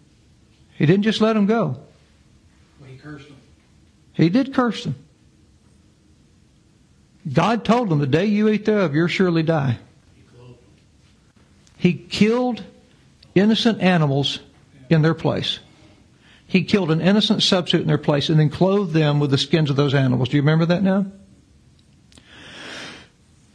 He 0.77 0.87
didn't 0.87 1.05
just 1.05 1.21
let 1.21 1.35
them 1.35 1.47
go. 1.47 1.81
Well, 2.81 2.91
he 2.91 2.97
cursed 2.97 3.29
them. 3.29 3.37
He 4.13 4.29
did 4.29 4.53
curse 4.53 4.85
them. 4.85 4.97
God 7.31 7.65
told 7.65 7.91
them, 7.91 7.99
the 7.99 8.07
day 8.07 8.25
you 8.25 8.49
eat 8.49 8.65
thereof, 8.65 8.95
you'll 8.95 9.07
surely 9.07 9.43
die. 9.43 9.79
He 10.17 10.23
them. 10.37 10.55
He 11.77 11.93
killed 11.95 12.65
innocent 13.35 13.81
animals 13.81 14.41
in 14.91 15.03
their 15.03 15.15
place. 15.15 15.61
He 16.47 16.65
killed 16.65 16.91
an 16.91 17.01
innocent 17.01 17.43
substitute 17.43 17.83
in 17.83 17.87
their 17.87 17.97
place 17.97 18.29
and 18.29 18.39
then 18.39 18.51
clothed 18.51 18.93
them 18.93 19.21
with 19.21 19.31
the 19.31 19.39
skins 19.39 19.71
of 19.71 19.77
those 19.77 19.95
animals. 19.95 20.29
Do 20.29 20.37
you 20.37 20.43
remember 20.43 20.67
that 20.67 20.83
now? 20.83 21.07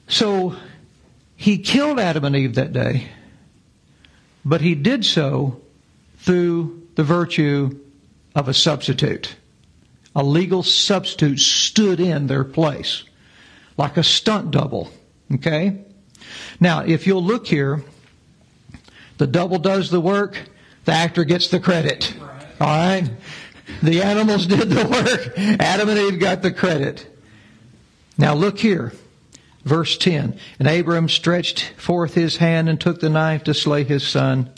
So 0.08 0.56
he 1.36 1.58
killed 1.58 2.00
Adam 2.00 2.24
and 2.24 2.36
Eve 2.36 2.56
that 2.56 2.72
day, 2.72 3.08
but 4.46 4.62
he 4.62 4.76
did 4.76 5.04
so 5.04 5.62
through 6.20 6.88
the 6.96 7.04
virtue 7.04 7.78
of 8.34 8.48
a 8.48 8.54
substitute. 8.54 9.36
A 10.16 10.24
legal 10.24 10.64
substitute 10.64 11.40
stood 11.40 12.00
in 12.00 12.28
their 12.28 12.46
place, 12.46 13.04
like 13.76 13.98
a 13.98 14.04
stunt 14.04 14.52
double. 14.52 14.90
Okay? 15.34 15.84
Now, 16.60 16.82
if 16.86 17.06
you'll 17.06 17.24
look 17.24 17.48
here, 17.48 17.84
the 19.18 19.28
double 19.28 19.60
does 19.60 19.90
the 19.90 20.00
work, 20.00 20.40
the 20.86 20.94
actor 20.94 21.24
gets 21.24 21.50
the 21.50 21.60
credit. 21.60 22.14
All 22.60 22.68
right? 22.68 23.10
The 23.84 24.02
animals 24.02 24.46
did 24.46 24.70
the 24.70 24.88
work. 24.88 25.38
Adam 25.60 25.90
and 25.90 26.00
Eve 26.00 26.20
got 26.20 26.42
the 26.42 26.52
credit. 26.52 27.08
Now 28.18 28.34
look 28.34 28.60
here. 28.60 28.94
Verse 29.64 29.98
10. 29.98 30.40
And 30.60 30.68
Abram 30.68 31.10
stretched 31.10 31.74
forth 31.78 32.14
his 32.14 32.38
hand 32.38 32.70
and 32.70 32.80
took 32.80 33.00
the 33.00 33.10
knife 33.10 33.44
to 33.46 33.54
slay 33.54 33.84
his 33.84 34.08
son. 34.08 34.52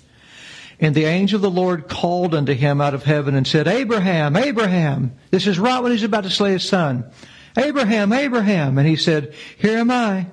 And 0.79 0.93
the 0.93 1.05
angel 1.05 1.37
of 1.37 1.41
the 1.41 1.49
Lord 1.49 1.87
called 1.87 2.35
unto 2.35 2.53
him 2.53 2.81
out 2.81 2.93
of 2.93 3.03
heaven 3.03 3.33
and 3.33 3.47
said, 3.47 3.67
Abraham, 3.67 4.35
Abraham. 4.35 5.13
This 5.31 5.47
is 5.47 5.57
right 5.57 5.81
when 5.81 5.91
he's 5.91 6.03
about 6.03 6.25
to 6.25 6.29
slay 6.29 6.51
his 6.51 6.67
son. 6.67 7.09
Abraham, 7.57 8.13
Abraham. 8.13 8.77
And 8.77 8.87
he 8.87 8.95
said, 8.95 9.33
Here 9.57 9.77
am 9.77 9.89
I. 9.89 10.27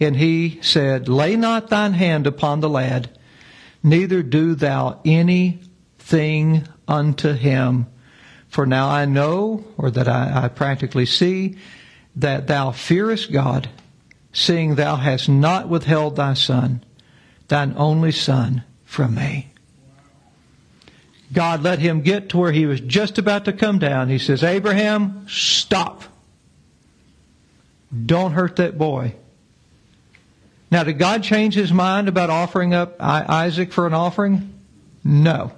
And 0.00 0.16
he 0.16 0.60
said, 0.62 1.08
Lay 1.08 1.36
not 1.36 1.68
thine 1.68 1.92
hand 1.92 2.26
upon 2.26 2.60
the 2.60 2.68
lad, 2.68 3.17
neither 3.82 4.22
do 4.22 4.54
thou 4.54 5.00
any 5.04 5.60
thing 5.98 6.66
unto 6.86 7.32
him. 7.32 7.86
For 8.48 8.66
now 8.66 8.88
I 8.88 9.04
know, 9.04 9.64
or 9.76 9.90
that 9.90 10.08
I, 10.08 10.44
I 10.44 10.48
practically 10.48 11.06
see, 11.06 11.56
that 12.16 12.46
thou 12.46 12.72
fearest 12.72 13.30
God, 13.30 13.68
seeing 14.32 14.74
thou 14.74 14.96
hast 14.96 15.28
not 15.28 15.68
withheld 15.68 16.16
thy 16.16 16.34
son, 16.34 16.82
thine 17.48 17.74
only 17.76 18.12
son, 18.12 18.64
from 18.84 19.14
me. 19.14 19.48
God 21.32 21.62
let 21.62 21.78
him 21.78 22.00
get 22.00 22.30
to 22.30 22.38
where 22.38 22.52
he 22.52 22.64
was 22.64 22.80
just 22.80 23.18
about 23.18 23.44
to 23.44 23.52
come 23.52 23.78
down. 23.78 24.08
He 24.08 24.18
says, 24.18 24.42
Abraham, 24.42 25.26
stop. 25.28 26.04
Don't 28.06 28.32
hurt 28.32 28.56
that 28.56 28.78
boy. 28.78 29.14
Now, 30.70 30.84
did 30.84 30.98
God 30.98 31.22
change 31.22 31.54
his 31.54 31.72
mind 31.72 32.08
about 32.08 32.30
offering 32.30 32.74
up 32.74 32.96
Isaac 33.00 33.72
for 33.72 33.86
an 33.86 33.94
offering? 33.94 34.52
No. 35.02 35.52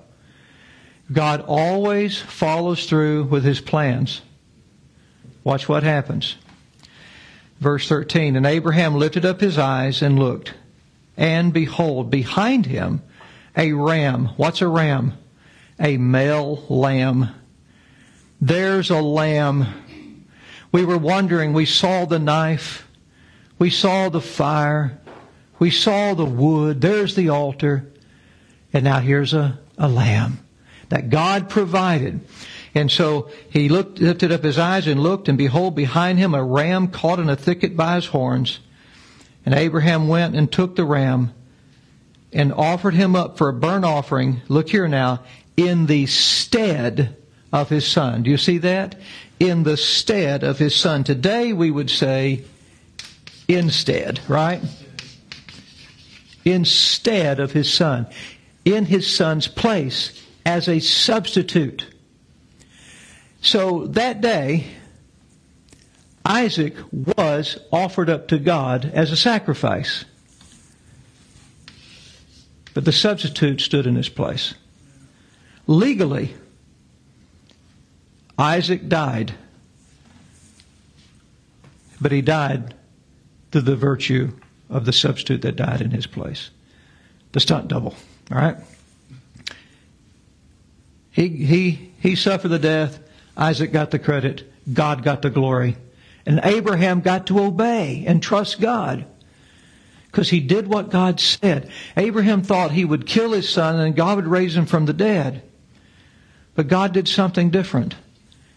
God 1.12 1.44
always 1.46 2.16
follows 2.18 2.86
through 2.86 3.24
with 3.24 3.42
his 3.42 3.60
plans. 3.60 4.22
Watch 5.42 5.68
what 5.68 5.82
happens. 5.82 6.36
Verse 7.58 7.88
13 7.88 8.36
And 8.36 8.46
Abraham 8.46 8.94
lifted 8.94 9.24
up 9.24 9.40
his 9.40 9.58
eyes 9.58 10.02
and 10.02 10.18
looked, 10.18 10.54
and 11.16 11.52
behold, 11.52 12.10
behind 12.10 12.66
him 12.66 13.02
a 13.56 13.72
ram. 13.72 14.26
What's 14.36 14.60
a 14.60 14.68
ram? 14.68 15.14
A 15.78 15.96
male 15.96 16.64
lamb. 16.68 17.30
There's 18.40 18.90
a 18.90 19.00
lamb. 19.00 19.66
We 20.72 20.84
were 20.84 20.98
wondering, 20.98 21.52
we 21.52 21.66
saw 21.66 22.04
the 22.04 22.18
knife, 22.18 22.86
we 23.58 23.70
saw 23.70 24.08
the 24.08 24.20
fire, 24.20 24.99
we 25.60 25.70
saw 25.70 26.14
the 26.14 26.24
wood, 26.24 26.80
there's 26.80 27.14
the 27.14 27.28
altar, 27.28 27.86
and 28.72 28.82
now 28.82 28.98
here's 28.98 29.34
a, 29.34 29.60
a 29.78 29.88
lamb 29.88 30.40
that 30.88 31.10
God 31.10 31.48
provided. 31.48 32.20
And 32.74 32.90
so 32.90 33.30
he 33.50 33.68
looked, 33.68 34.00
lifted 34.00 34.32
up 34.32 34.42
his 34.42 34.58
eyes 34.58 34.86
and 34.86 35.02
looked, 35.02 35.28
and 35.28 35.36
behold, 35.36 35.76
behind 35.76 36.18
him 36.18 36.34
a 36.34 36.42
ram 36.42 36.88
caught 36.88 37.18
in 37.18 37.28
a 37.28 37.36
thicket 37.36 37.76
by 37.76 37.96
his 37.96 38.06
horns. 38.06 38.60
And 39.44 39.54
Abraham 39.54 40.08
went 40.08 40.34
and 40.34 40.50
took 40.50 40.76
the 40.76 40.84
ram 40.84 41.32
and 42.32 42.52
offered 42.52 42.94
him 42.94 43.14
up 43.14 43.36
for 43.36 43.48
a 43.48 43.52
burnt 43.52 43.84
offering. 43.84 44.40
Look 44.48 44.70
here 44.70 44.88
now, 44.88 45.20
in 45.56 45.86
the 45.86 46.06
stead 46.06 47.16
of 47.52 47.68
his 47.68 47.86
son. 47.86 48.22
Do 48.22 48.30
you 48.30 48.36
see 48.38 48.58
that? 48.58 48.94
In 49.38 49.64
the 49.64 49.76
stead 49.76 50.42
of 50.42 50.58
his 50.58 50.74
son. 50.74 51.04
Today 51.04 51.52
we 51.52 51.70
would 51.70 51.90
say 51.90 52.44
instead, 53.48 54.20
right? 54.28 54.62
Instead 56.44 57.40
of 57.40 57.52
his 57.52 57.72
son. 57.72 58.06
In 58.64 58.84
his 58.84 59.14
son's 59.14 59.48
place 59.48 60.22
as 60.44 60.68
a 60.68 60.80
substitute. 60.80 61.86
So 63.42 63.86
that 63.88 64.20
day, 64.20 64.66
Isaac 66.24 66.74
was 66.92 67.58
offered 67.72 68.10
up 68.10 68.28
to 68.28 68.38
God 68.38 68.84
as 68.84 69.10
a 69.10 69.16
sacrifice. 69.16 70.04
But 72.74 72.84
the 72.84 72.92
substitute 72.92 73.60
stood 73.60 73.86
in 73.86 73.96
his 73.96 74.08
place. 74.08 74.54
Legally, 75.66 76.34
Isaac 78.38 78.88
died. 78.88 79.34
But 82.00 82.12
he 82.12 82.22
died 82.22 82.74
through 83.50 83.62
the 83.62 83.76
virtue 83.76 84.32
of 84.70 84.84
the 84.84 84.92
substitute 84.92 85.42
that 85.42 85.56
died 85.56 85.80
in 85.80 85.90
his 85.90 86.06
place. 86.06 86.50
The 87.32 87.40
stunt 87.40 87.68
double. 87.68 87.94
All 88.30 88.38
right? 88.38 88.56
He, 91.10 91.28
he, 91.28 91.92
he 92.00 92.14
suffered 92.14 92.48
the 92.48 92.58
death. 92.58 93.00
Isaac 93.36 93.72
got 93.72 93.90
the 93.90 93.98
credit. 93.98 94.50
God 94.72 95.02
got 95.02 95.22
the 95.22 95.30
glory. 95.30 95.76
And 96.24 96.40
Abraham 96.44 97.00
got 97.00 97.26
to 97.26 97.40
obey 97.40 98.04
and 98.06 98.22
trust 98.22 98.60
God. 98.60 99.04
Because 100.06 100.30
he 100.30 100.40
did 100.40 100.66
what 100.66 100.90
God 100.90 101.20
said. 101.20 101.70
Abraham 101.96 102.42
thought 102.42 102.72
he 102.72 102.84
would 102.84 103.06
kill 103.06 103.32
his 103.32 103.48
son 103.48 103.78
and 103.78 103.94
God 103.94 104.16
would 104.16 104.26
raise 104.26 104.56
him 104.56 104.66
from 104.66 104.86
the 104.86 104.92
dead. 104.92 105.42
But 106.54 106.68
God 106.68 106.92
did 106.92 107.08
something 107.08 107.50
different. 107.50 107.94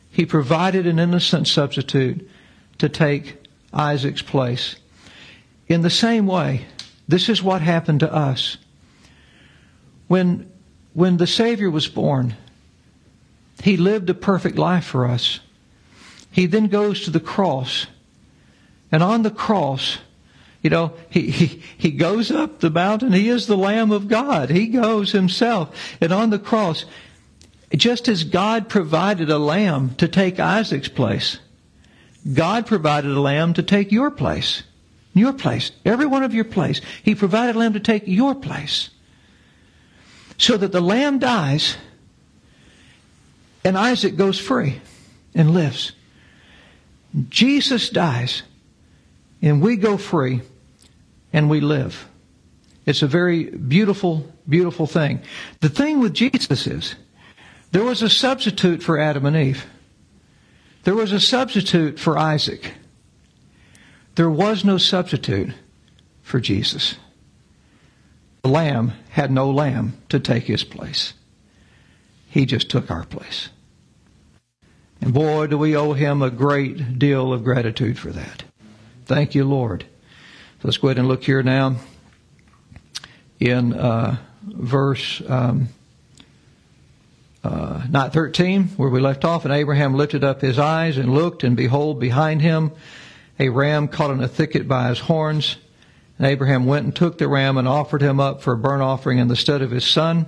He 0.10 0.26
provided 0.26 0.86
an 0.86 1.00
innocent 1.00 1.48
substitute 1.48 2.30
to 2.80 2.90
take 2.90 3.38
Isaac's 3.72 4.22
place. 4.22 4.76
In 5.68 5.82
the 5.82 5.90
same 5.90 6.28
way, 6.28 6.66
this 7.08 7.30
is 7.30 7.42
what 7.42 7.62
happened 7.62 8.02
to 8.02 8.14
us. 8.14 8.58
When, 10.08 10.52
when 10.94 11.18
the 11.18 11.28
Savior 11.28 11.70
was 11.70 11.88
born, 11.88 12.36
he 13.64 13.78
lived 13.78 14.10
a 14.10 14.14
perfect 14.14 14.58
life 14.58 14.86
for 14.86 15.06
us. 15.08 15.40
He 16.32 16.46
then 16.48 16.68
goes 16.68 17.04
to 17.06 17.12
the 17.12 17.20
cross. 17.20 17.88
And 18.92 19.02
on 19.02 19.24
the 19.24 19.32
cross, 19.32 20.00
you 20.62 20.70
know, 20.70 20.94
he, 21.10 21.30
he, 21.30 21.62
he 21.78 21.92
goes 21.92 22.32
up 22.32 22.60
the 22.60 22.70
mountain. 22.70 23.12
He 23.12 23.30
is 23.30 23.48
the 23.48 23.58
Lamb 23.58 23.92
of 23.92 24.08
God. 24.08 24.50
He 24.50 24.68
goes 24.68 25.12
himself. 25.12 25.76
And 26.02 26.12
on 26.12 26.30
the 26.30 26.40
cross, 26.40 26.86
just 27.76 28.08
as 28.08 28.24
God 28.24 28.70
provided 28.70 29.30
a 29.30 29.38
lamb 29.38 29.96
to 29.96 30.08
take 30.08 30.40
Isaac's 30.40 30.90
place, 30.90 31.40
God 32.34 32.66
provided 32.66 33.12
a 33.12 33.20
lamb 33.20 33.54
to 33.56 33.64
take 33.64 33.92
your 33.92 34.12
place. 34.12 34.64
Your 35.14 35.34
place. 35.34 35.72
Every 35.86 36.06
one 36.06 36.24
of 36.24 36.34
your 36.34 36.46
place. 36.46 36.82
He 37.04 37.16
provided 37.16 37.56
a 37.56 37.60
lamb 37.60 37.74
to 37.74 37.80
take 37.80 38.04
your 38.06 38.34
place. 38.34 38.90
So 40.38 40.58
that 40.58 40.72
the 40.72 40.82
lamb 40.82 41.20
dies 41.20 41.78
and 43.64 43.78
Isaac 43.78 44.16
goes 44.16 44.40
free 44.40 44.82
and 45.36 45.54
lives. 45.54 45.94
Jesus 47.30 47.90
dies 47.90 48.44
and 49.42 49.62
we 49.62 49.76
go 49.76 49.98
free 49.98 50.42
and 51.32 51.50
we 51.50 51.62
live. 51.62 52.08
It's 52.86 53.02
a 53.02 53.08
very 53.08 53.46
beautiful, 53.46 54.26
beautiful 54.50 54.88
thing. 54.88 55.22
The 55.62 55.70
thing 55.70 56.00
with 56.00 56.14
Jesus 56.14 56.68
is, 56.68 56.96
there 57.72 57.84
was 57.84 58.02
a 58.02 58.10
substitute 58.10 58.84
for 58.84 59.00
Adam 59.00 59.26
and 59.26 59.36
Eve. 59.36 59.66
There 60.84 60.96
was 60.96 61.12
a 61.12 61.20
substitute 61.20 62.00
for 62.00 62.18
Isaac. 62.18 62.74
There 64.16 64.30
was 64.30 64.64
no 64.64 64.78
substitute 64.78 65.54
for 66.22 66.40
Jesus. 66.40 66.96
The 68.44 68.50
lamb 68.50 68.94
had 69.10 69.32
no 69.32 69.50
lamb 69.50 69.98
to 70.10 70.20
take 70.20 70.44
his 70.44 70.64
place. 70.64 71.14
He 72.30 72.46
just 72.46 72.70
took 72.70 72.92
our 72.92 73.06
place. 73.06 73.50
And 75.02 75.14
boy, 75.14 75.48
do 75.48 75.58
we 75.58 75.76
owe 75.76 75.94
him 75.94 76.22
a 76.22 76.30
great 76.30 77.00
deal 77.00 77.34
of 77.34 77.44
gratitude 77.44 77.98
for 77.98 78.12
that. 78.12 78.44
Thank 79.06 79.36
you, 79.36 79.44
Lord. 79.44 79.84
So 80.62 80.68
let's 80.68 80.78
go 80.78 80.88
ahead 80.88 80.98
and 80.98 81.08
look 81.08 81.24
here 81.24 81.44
now 81.44 81.76
in 83.40 83.74
uh, 83.74 84.18
verse 84.44 85.22
um, 85.28 85.70
uh, 87.44 87.84
not 87.90 88.14
13, 88.14 88.70
where 88.78 88.90
we 88.90 89.02
left 89.02 89.26
off. 89.26 89.44
And 89.44 89.54
Abraham 89.54 89.96
lifted 89.96 90.24
up 90.24 90.42
his 90.42 90.58
eyes 90.58 90.98
and 90.98 91.14
looked, 91.14 91.44
and 91.44 91.58
behold, 91.58 92.00
behind 92.00 92.42
him 92.42 92.72
a 93.40 93.50
ram 93.50 93.88
caught 93.88 94.12
in 94.12 94.22
a 94.22 94.28
thicket 94.28 94.68
by 94.68 94.90
his 94.90 95.00
horns. 95.00 95.58
And 96.18 96.28
Abraham 96.28 96.66
went 96.66 96.86
and 96.86 96.96
took 96.96 97.18
the 97.18 97.28
ram 97.28 97.58
and 97.58 97.68
offered 97.68 98.02
him 98.02 98.20
up 98.20 98.42
for 98.42 98.54
a 98.54 98.58
burnt 98.58 98.82
offering 98.82 99.18
in 99.18 99.28
the 99.28 99.36
stead 99.36 99.62
of 99.62 99.72
his 99.72 99.86
son. 99.86 100.28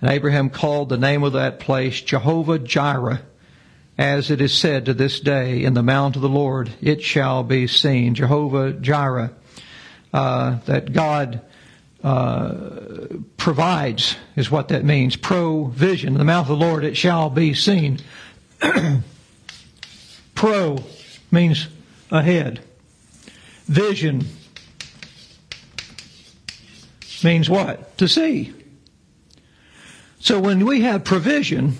And 0.00 0.10
Abraham 0.10 0.50
called 0.50 0.88
the 0.88 0.98
name 0.98 1.22
of 1.22 1.34
that 1.34 1.60
place 1.60 2.00
Jehovah 2.00 2.58
Jireh, 2.58 3.22
as 3.96 4.30
it 4.30 4.40
is 4.40 4.52
said 4.52 4.86
to 4.86 4.94
this 4.94 5.20
day, 5.20 5.62
in 5.62 5.74
the 5.74 5.82
mount 5.82 6.16
of 6.16 6.22
the 6.22 6.28
Lord 6.28 6.70
it 6.82 7.02
shall 7.02 7.44
be 7.44 7.66
seen. 7.66 8.14
Jehovah 8.14 8.72
Jireh, 8.72 9.32
uh, 10.12 10.58
that 10.66 10.92
God 10.92 11.40
uh, 12.02 13.06
provides 13.38 14.16
is 14.36 14.50
what 14.50 14.68
that 14.68 14.84
means. 14.84 15.16
Provision. 15.16 16.14
In 16.14 16.18
the 16.18 16.24
mouth 16.24 16.50
of 16.50 16.58
the 16.58 16.66
Lord 16.66 16.84
it 16.84 16.96
shall 16.96 17.30
be 17.30 17.54
seen. 17.54 17.98
Pro 20.34 20.78
means 21.30 21.68
ahead. 22.10 22.60
Vision 23.66 24.24
means 27.22 27.48
what? 27.48 27.96
To 27.98 28.06
see. 28.06 28.52
So 30.20 30.38
when 30.40 30.64
we 30.64 30.82
have 30.82 31.04
provision, 31.04 31.78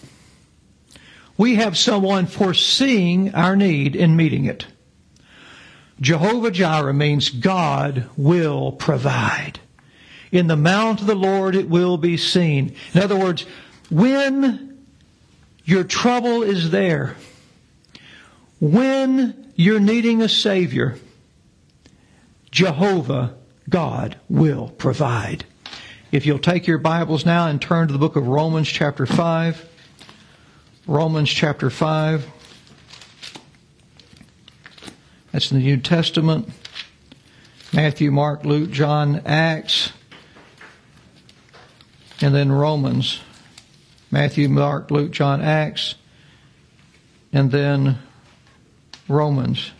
we 1.37 1.57
have 1.57 1.77
someone 1.77 2.27
foreseeing 2.27 3.35
our 3.35 3.57
need 3.57 3.97
and 3.97 4.17
meeting 4.17 4.47
it. 4.47 4.67
Jehovah 6.01 6.51
Jireh 6.51 6.95
means 6.95 7.31
God 7.31 8.09
will 8.17 8.73
provide. 8.73 9.61
In 10.33 10.49
the 10.49 10.57
mount 10.57 11.01
of 11.01 11.07
the 11.07 11.15
Lord 11.15 11.55
it 11.55 11.69
will 11.69 11.97
be 11.97 12.17
seen. 12.17 12.75
In 12.93 13.03
other 13.03 13.17
words, 13.17 13.47
when 13.91 14.79
your 15.65 15.85
trouble 15.85 16.43
is 16.43 16.71
there, 16.71 17.17
when 18.61 19.44
you're 19.55 19.81
needing 19.81 20.23
a 20.23 20.29
Savior, 20.29 20.97
Jehovah 22.51 23.35
God 23.69 24.17
will 24.29 24.69
provide. 24.69 25.45
If 26.13 26.27
you'll 26.27 26.39
take 26.39 26.67
your 26.67 26.79
Bibles 26.79 27.25
now 27.27 27.49
and 27.49 27.61
turn 27.61 27.89
to 27.89 27.93
the 27.93 27.99
book 27.99 28.17
of 28.17 28.27
Romans 28.27 28.69
chapter 28.69 29.07
5. 29.07 29.69
Romans 30.87 31.31
chapter 31.31 31.71
5. 31.71 32.31
That's 35.33 35.51
in 35.51 35.59
the 35.59 35.65
New 35.65 35.79
Testament. 35.79 36.49
Matthew, 37.73 38.13
Mark, 38.13 38.45
Luke, 38.45 38.71
John, 38.71 39.23
Acts 39.25 39.93
and 42.21 42.35
then 42.35 42.53
Romans. 42.53 43.21
Matthew, 44.11 44.49
Mark, 44.49 44.91
Luke, 44.91 45.11
John, 45.11 45.43
Acts, 45.43 45.97
and 47.33 47.51
then 47.51 47.99
Romans. 49.09 49.73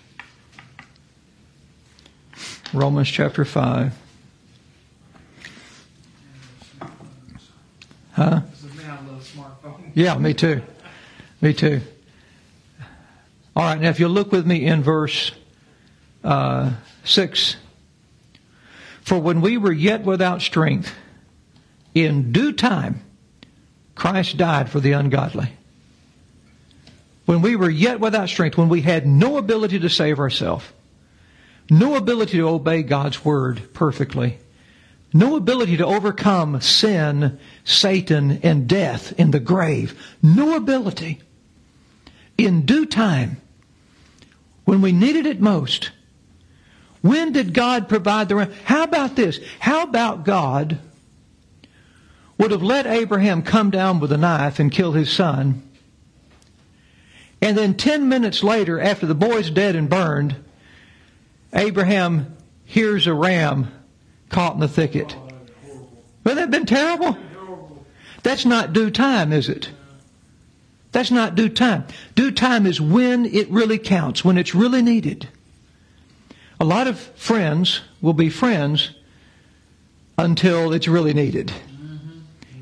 Romans 2.73 3.09
chapter 3.09 3.45
5. 3.45 3.93
Huh? 8.13 8.41
Yeah, 9.95 10.19
me 10.19 10.35
too. 10.35 10.63
Me 11.41 11.53
too. 11.53 11.81
All 13.57 13.65
right, 13.65 13.81
now 13.81 13.89
if 13.91 14.01
you 14.01 14.09
look 14.09 14.33
with 14.33 14.47
me 14.47 14.67
in 14.67 14.83
verse 14.83 15.33
uh, 16.25 16.73
6. 17.05 17.57
For 19.03 19.19
when 19.19 19.41
we 19.41 19.59
were 19.59 19.73
yet 19.73 20.03
without 20.03 20.41
strength, 20.41 20.93
in 21.95 22.33
due 22.33 22.53
time, 22.53 23.03
Christ 23.95 24.37
died 24.37 24.71
for 24.71 24.81
the 24.81 24.93
ungodly. 24.93 25.53
When 27.27 27.43
we 27.43 27.57
were 27.57 27.71
yet 27.71 28.01
without 28.01 28.29
strength, 28.29 28.59
when 28.59 28.69
we 28.69 28.83
had 28.83 29.07
no 29.07 29.39
ability 29.39 29.79
to 29.81 29.89
save 29.89 30.19
ourselves, 30.19 30.65
no 31.71 31.95
ability 31.97 32.39
to 32.39 32.49
obey 32.49 32.83
God's 32.83 33.25
word 33.25 33.73
perfectly, 33.73 34.39
no 35.13 35.37
ability 35.37 35.79
to 35.79 35.87
overcome 35.87 36.61
sin, 36.61 37.39
Satan, 37.65 38.41
and 38.43 38.69
death 38.69 39.19
in 39.19 39.31
the 39.31 39.41
grave, 39.41 39.99
no 40.23 40.57
ability. 40.57 41.23
In 42.37 42.67
due 42.67 42.85
time, 42.85 43.41
when 44.65 44.83
we 44.83 44.93
needed 44.93 45.25
it 45.25 45.41
most, 45.41 45.93
when 47.01 47.33
did 47.33 47.55
God 47.55 47.89
provide 47.89 48.29
the? 48.29 48.53
How 48.65 48.83
about 48.83 49.15
this? 49.15 49.39
How 49.61 49.83
about 49.83 50.25
God 50.25 50.79
would 52.39 52.51
have 52.51 52.63
let 52.63 52.87
Abraham 52.87 53.43
come 53.43 53.71
down 53.71 54.01
with 54.01 54.13
a 54.13 54.17
knife 54.17 54.59
and 54.59 54.73
kill 54.73 54.93
his 54.93 55.11
son. 55.11 55.63
And 57.45 57.59
then 57.59 57.75
10 57.75 58.09
minutes 58.09 58.43
later, 58.43 58.81
after 58.81 59.05
the 59.05 59.15
boy's 59.15 59.51
dead 59.51 59.77
and 59.77 59.87
burned, 59.87 60.35
Abraham 61.53 62.35
hears 62.65 63.07
a 63.07 63.13
ram 63.13 63.71
caught 64.31 64.55
in 64.55 64.61
the 64.61 64.67
thicket. 64.67 65.15
Would 66.25 66.39
that 66.39 66.41
have 66.41 66.51
been 66.51 66.65
terrible? 66.65 67.19
That's 68.23 68.47
not 68.47 68.73
due 68.73 68.91
time, 68.91 69.31
is 69.31 69.51
it? 69.51 69.69
That's 70.93 71.11
not 71.11 71.35
due 71.35 71.51
time. 71.51 71.85
Due 72.15 72.31
time 72.31 72.65
is 72.65 72.81
when 72.81 73.27
it 73.27 73.51
really 73.51 73.77
counts, 73.77 74.25
when 74.25 74.39
it's 74.39 74.55
really 74.55 74.81
needed. 74.81 75.29
A 76.59 76.65
lot 76.65 76.87
of 76.87 76.99
friends 76.99 77.83
will 78.01 78.15
be 78.15 78.31
friends 78.31 78.93
until 80.17 80.73
it's 80.73 80.89
really 80.89 81.13
needed. 81.13 81.53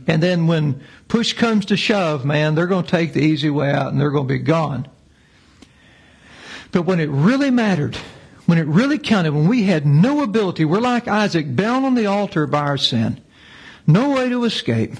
And 0.06 0.22
then 0.22 0.46
when 0.46 0.80
push 1.08 1.32
comes 1.32 1.66
to 1.66 1.76
shove, 1.76 2.24
man, 2.24 2.54
they're 2.54 2.66
going 2.66 2.84
to 2.84 2.90
take 2.90 3.12
the 3.12 3.22
easy 3.22 3.50
way 3.50 3.70
out 3.70 3.92
and 3.92 4.00
they're 4.00 4.10
going 4.10 4.26
to 4.26 4.34
be 4.34 4.38
gone. 4.38 4.88
But 6.72 6.82
when 6.82 7.00
it 7.00 7.08
really 7.10 7.50
mattered, 7.50 7.96
when 8.46 8.58
it 8.58 8.66
really 8.66 8.98
counted, 8.98 9.32
when 9.32 9.48
we 9.48 9.64
had 9.64 9.86
no 9.86 10.22
ability, 10.22 10.64
we're 10.64 10.80
like 10.80 11.06
Isaac, 11.06 11.54
bound 11.54 11.84
on 11.84 11.94
the 11.94 12.06
altar 12.06 12.46
by 12.46 12.60
our 12.60 12.78
sin, 12.78 13.20
no 13.86 14.10
way 14.10 14.28
to 14.28 14.44
escape. 14.44 14.94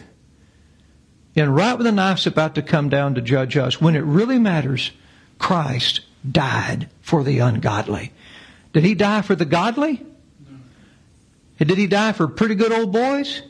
And 1.34 1.54
right 1.56 1.74
when 1.74 1.84
the 1.84 1.92
knife's 1.92 2.26
about 2.26 2.54
to 2.56 2.62
come 2.62 2.88
down 2.88 3.14
to 3.14 3.22
judge 3.22 3.56
us, 3.56 3.80
when 3.80 3.96
it 3.96 4.04
really 4.04 4.38
matters, 4.38 4.92
Christ 5.38 6.02
died 6.30 6.88
for 7.00 7.24
the 7.24 7.38
ungodly. 7.38 8.12
Did 8.72 8.84
he 8.84 8.94
die 8.94 9.22
for 9.22 9.34
the 9.34 9.44
godly? 9.44 10.04
Did 11.58 11.78
he 11.78 11.86
die 11.86 12.12
for 12.12 12.28
pretty 12.28 12.54
good 12.54 12.72
old 12.72 12.92
boys? 12.92 13.42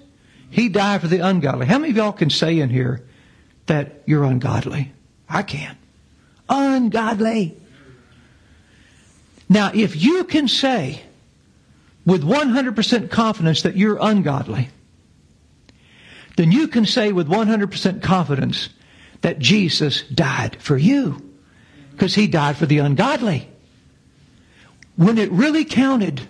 He 0.52 0.68
died 0.68 1.00
for 1.00 1.08
the 1.08 1.20
ungodly. 1.20 1.64
How 1.64 1.78
many 1.78 1.92
of 1.92 1.96
y'all 1.96 2.12
can 2.12 2.28
say 2.28 2.58
in 2.58 2.68
here 2.68 3.02
that 3.66 4.02
you're 4.04 4.22
ungodly? 4.22 4.92
I 5.26 5.42
can. 5.42 5.78
Ungodly. 6.46 7.56
Now, 9.48 9.70
if 9.72 9.96
you 9.96 10.24
can 10.24 10.48
say 10.48 11.02
with 12.04 12.22
100% 12.22 13.10
confidence 13.10 13.62
that 13.62 13.78
you're 13.78 13.96
ungodly, 13.98 14.68
then 16.36 16.52
you 16.52 16.68
can 16.68 16.84
say 16.84 17.12
with 17.12 17.28
100% 17.28 18.02
confidence 18.02 18.68
that 19.22 19.38
Jesus 19.38 20.02
died 20.02 20.56
for 20.60 20.76
you. 20.76 21.30
Because 21.92 22.14
he 22.14 22.26
died 22.26 22.58
for 22.58 22.66
the 22.66 22.76
ungodly. 22.78 23.48
When 24.96 25.16
it 25.16 25.30
really 25.32 25.64
counted, 25.64 26.20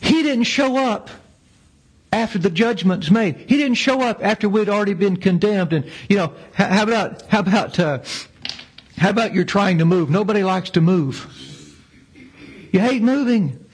he 0.00 0.24
didn't 0.24 0.44
show 0.44 0.76
up 0.76 1.10
after 2.12 2.38
the 2.38 2.50
judgment's 2.50 3.10
made. 3.10 3.36
He 3.36 3.56
didn't 3.56 3.74
show 3.74 4.00
up 4.02 4.24
after 4.24 4.48
we'd 4.48 4.68
already 4.68 4.94
been 4.94 5.16
condemned. 5.16 5.72
And 5.72 5.90
you 6.08 6.16
know, 6.16 6.32
how 6.54 6.82
about 6.82 7.22
how 7.22 7.40
about 7.40 7.78
uh, 7.78 8.00
how 8.96 9.10
about 9.10 9.34
you're 9.34 9.44
trying 9.44 9.78
to 9.78 9.84
move? 9.84 10.10
Nobody 10.10 10.42
likes 10.42 10.70
to 10.70 10.80
move. 10.80 11.34
You 12.72 12.80
hate 12.80 13.02
moving, 13.02 13.64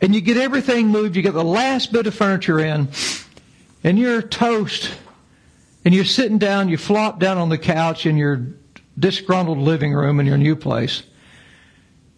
and 0.00 0.14
you 0.14 0.20
get 0.20 0.36
everything 0.36 0.88
moved. 0.88 1.16
You 1.16 1.22
get 1.22 1.34
the 1.34 1.44
last 1.44 1.92
bit 1.92 2.06
of 2.06 2.14
furniture 2.14 2.58
in, 2.58 2.88
and 3.84 3.98
you're 3.98 4.22
toast. 4.22 4.90
And 5.84 5.94
you're 5.94 6.04
sitting 6.04 6.38
down. 6.38 6.68
You 6.68 6.76
flop 6.76 7.18
down 7.18 7.38
on 7.38 7.48
the 7.48 7.56
couch 7.56 8.04
in 8.04 8.18
your 8.18 8.46
disgruntled 8.98 9.58
living 9.58 9.94
room 9.94 10.20
in 10.20 10.26
your 10.26 10.36
new 10.36 10.56
place, 10.56 11.02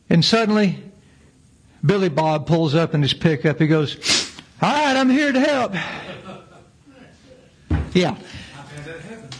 and 0.08 0.24
suddenly 0.24 0.82
Billy 1.84 2.08
Bob 2.08 2.46
pulls 2.46 2.74
up 2.74 2.94
in 2.94 3.02
his 3.02 3.12
pickup. 3.12 3.60
He 3.60 3.66
goes, 3.66 4.19
All 4.62 4.70
right, 4.70 4.96
I'm 4.96 5.08
here 5.08 5.32
to 5.32 5.40
help. 5.40 5.74
Yeah. 7.94 8.16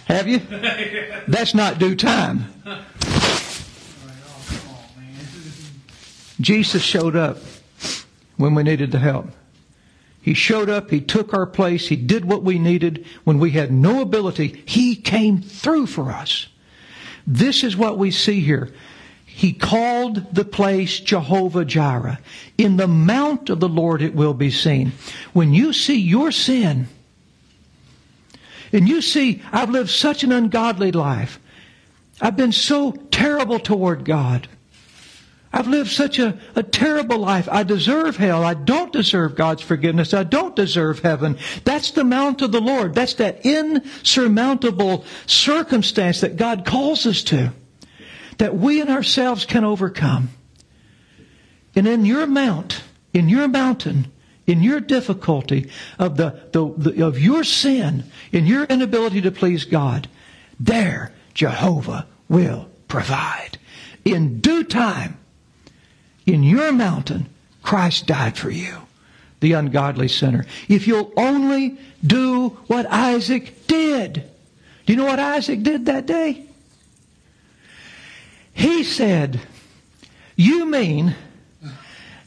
Have 0.07 0.27
you? 0.27 0.41
That's 1.29 1.55
not 1.55 1.79
due 1.79 1.95
time. 1.95 2.47
Jesus 6.41 6.83
showed 6.83 7.17
up 7.17 7.37
when 8.39 8.55
we 8.55 8.63
needed 8.63 8.93
the 8.93 8.99
help. 8.99 9.29
He 10.23 10.33
showed 10.33 10.71
up, 10.71 10.91
He 10.91 11.01
took 11.01 11.35
our 11.35 11.47
place, 11.47 11.89
He 11.89 11.97
did 11.97 12.25
what 12.25 12.43
we 12.43 12.59
needed 12.59 13.05
when 13.25 13.39
we 13.39 13.51
had 13.51 13.71
no 13.71 14.01
ability. 14.01 14.63
He 14.65 14.97
came 14.97 15.43
through 15.43 15.87
for 15.87 16.11
us. 16.11 16.49
This 17.27 17.63
is 17.63 17.77
what 17.77 17.99
we 17.99 18.11
see 18.11 18.41
here. 18.41 18.73
He 19.41 19.55
called 19.55 20.35
the 20.35 20.45
place 20.45 21.01
Jehovah 21.01 21.65
Jireh. 21.65 22.19
In 22.59 22.77
the 22.77 22.87
mount 22.87 23.49
of 23.49 23.59
the 23.59 23.71
Lord 23.71 24.03
it 24.03 24.15
will 24.15 24.35
be 24.35 24.51
seen. 24.51 24.93
When 25.33 25.55
you 25.55 25.73
see 25.73 25.99
your 25.99 26.31
sin, 26.31 26.89
and 28.71 28.87
you 28.87 29.01
see, 29.01 29.41
I've 29.51 29.71
lived 29.71 29.89
such 29.89 30.25
an 30.25 30.31
ungodly 30.31 30.93
life. 30.93 31.41
I've 32.21 32.37
been 32.37 32.53
so 32.53 32.93
terrible 32.93 33.59
toward 33.59 34.05
God. 34.05 34.47
I've 35.55 35.69
lived 35.69 35.91
such 35.91 36.19
a, 36.19 36.39
a 36.55 36.63
terrible 36.63 37.17
life. 37.17 37.49
I 37.51 37.63
deserve 37.63 38.19
hell. 38.19 38.45
I 38.45 38.53
don't 38.53 38.93
deserve 38.93 39.37
God's 39.37 39.63
forgiveness. 39.63 40.13
I 40.13 40.25
don't 40.25 40.55
deserve 40.55 40.99
heaven. 40.99 41.39
That's 41.65 41.93
the 41.93 42.05
mount 42.05 42.43
of 42.43 42.53
the 42.53 42.61
Lord. 42.61 42.95
That's 42.95 43.15
that 43.15 43.47
insurmountable 43.47 45.07
circumstance 45.25 46.21
that 46.21 46.37
God 46.37 46.67
calls 46.67 47.07
us 47.07 47.23
to, 47.23 47.55
that 48.41 48.57
we 48.57 48.81
in 48.81 48.89
ourselves 48.89 49.45
can 49.45 49.65
overcome. 49.65 50.31
And 51.77 51.87
in 51.87 52.07
your 52.07 52.27
mount, 52.27 52.83
in 53.13 53.29
your 53.29 53.47
mountain, 53.49 54.11
in 54.47 54.63
your 54.63 54.81
difficulty 54.81 55.71
of 55.99 56.17
the, 56.17 56.41
the, 56.53 56.73
the 56.75 57.07
of 57.07 57.19
your 57.19 57.45
sin, 57.45 58.05
in 58.33 58.47
your 58.47 58.65
inability 58.65 59.21
to 59.21 59.31
please 59.31 59.67
God, 59.67 60.09
there 60.59 61.13
Jehovah 61.35 62.07
will 62.31 62.71
provide. 62.89 63.59
In 64.07 64.41
due 64.41 64.65
time, 64.65 65.19
in 66.25 66.43
your 66.43 66.73
mountain, 66.73 67.29
Christ 67.63 68.07
died 68.07 68.39
for 68.39 68.51
you, 68.51 68.79
the 69.41 69.53
ungodly 69.53 70.09
sinner. 70.09 70.47
If 70.67 70.87
you'll 70.87 71.13
only 71.15 71.79
do 72.05 72.49
what 72.69 72.87
Isaac 72.87 73.67
did. 73.67 74.15
Do 74.87 74.95
you 74.95 74.97
know 74.97 75.05
what 75.05 75.21
Isaac 75.21 75.63
did 75.63 75.85
that 75.85 76.07
day? 76.07 76.47
He 78.61 78.85
said, 78.85 79.41
You 80.37 80.67
mean 80.67 81.15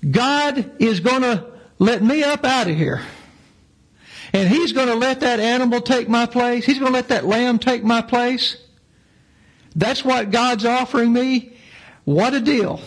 God 0.09 0.81
is 0.81 0.99
going 0.99 1.21
to 1.21 1.45
let 1.77 2.01
me 2.01 2.23
up 2.23 2.43
out 2.43 2.67
of 2.67 2.75
here? 2.75 3.03
And 4.34 4.49
he's 4.49 4.71
going 4.71 4.88
to 4.88 4.95
let 4.95 5.19
that 5.19 5.39
animal 5.39 5.79
take 5.79 6.09
my 6.09 6.25
place? 6.25 6.65
He's 6.65 6.79
going 6.79 6.91
to 6.91 6.97
let 6.97 7.09
that 7.09 7.25
lamb 7.25 7.59
take 7.59 7.84
my 7.84 8.01
place? 8.01 8.57
That's 9.75 10.03
what 10.03 10.31
God's 10.31 10.65
offering 10.65 11.13
me? 11.13 11.55
What 12.03 12.34
a 12.34 12.39
deal. 12.39 12.81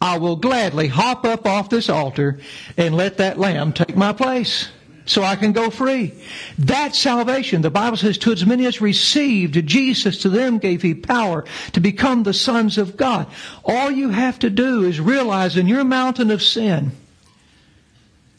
I 0.00 0.18
will 0.18 0.34
gladly 0.34 0.88
hop 0.88 1.24
up 1.24 1.46
off 1.46 1.70
this 1.70 1.88
altar 1.88 2.40
and 2.76 2.96
let 2.96 3.18
that 3.18 3.38
lamb 3.38 3.72
take 3.72 3.94
my 3.94 4.12
place 4.12 4.68
so 5.10 5.24
I 5.24 5.34
can 5.34 5.50
go 5.50 5.70
free. 5.70 6.14
That's 6.56 6.96
salvation. 6.96 7.62
The 7.62 7.70
Bible 7.70 7.96
says, 7.96 8.16
to 8.18 8.30
as 8.30 8.46
many 8.46 8.64
as 8.66 8.80
received 8.80 9.66
Jesus, 9.66 10.18
to 10.18 10.28
them 10.28 10.58
gave 10.58 10.82
he 10.82 10.94
power 10.94 11.44
to 11.72 11.80
become 11.80 12.22
the 12.22 12.32
sons 12.32 12.78
of 12.78 12.96
God. 12.96 13.26
All 13.64 13.90
you 13.90 14.10
have 14.10 14.38
to 14.38 14.50
do 14.50 14.84
is 14.84 15.00
realize 15.00 15.56
in 15.56 15.66
your 15.66 15.82
mountain 15.82 16.30
of 16.30 16.44
sin 16.44 16.92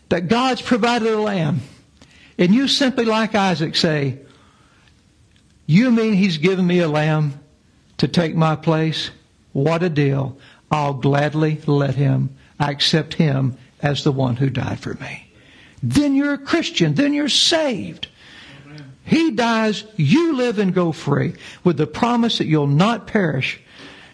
that 0.08 0.30
God's 0.30 0.62
provided 0.62 1.10
a 1.10 1.20
lamb. 1.20 1.60
And 2.38 2.56
you 2.56 2.70
simply, 2.70 3.04
like 3.04 3.36
Isaac, 3.36 3.76
say, 3.76 4.20
You 5.66 5.92
mean 5.92 6.14
he's 6.14 6.38
given 6.38 6.66
me 6.66 6.80
a 6.80 6.88
lamb 6.88 7.38
to 7.98 8.08
take 8.08 8.34
my 8.34 8.56
place? 8.56 9.12
What 9.52 9.84
a 9.84 9.90
deal. 9.90 10.38
I'll 10.72 10.94
gladly 10.94 11.60
let 11.66 11.96
him. 11.96 12.38
I 12.58 12.72
accept 12.72 13.16
him 13.16 13.58
as 13.82 14.06
the 14.06 14.14
one 14.14 14.38
who 14.38 14.50
died 14.50 14.80
for 14.80 14.94
me. 14.94 15.31
Then 15.84 16.16
you're 16.16 16.34
a 16.34 16.38
Christian. 16.38 16.94
Then 16.94 17.14
you're 17.14 17.30
saved. 17.30 18.08
He 19.04 19.32
dies, 19.32 19.84
you 19.98 20.38
live 20.38 20.58
and 20.58 20.74
go 20.74 20.92
free 20.92 21.34
with 21.64 21.78
the 21.78 21.88
promise 21.88 22.38
that 22.38 22.46
you'll 22.46 22.68
not 22.68 23.08
perish, 23.08 23.60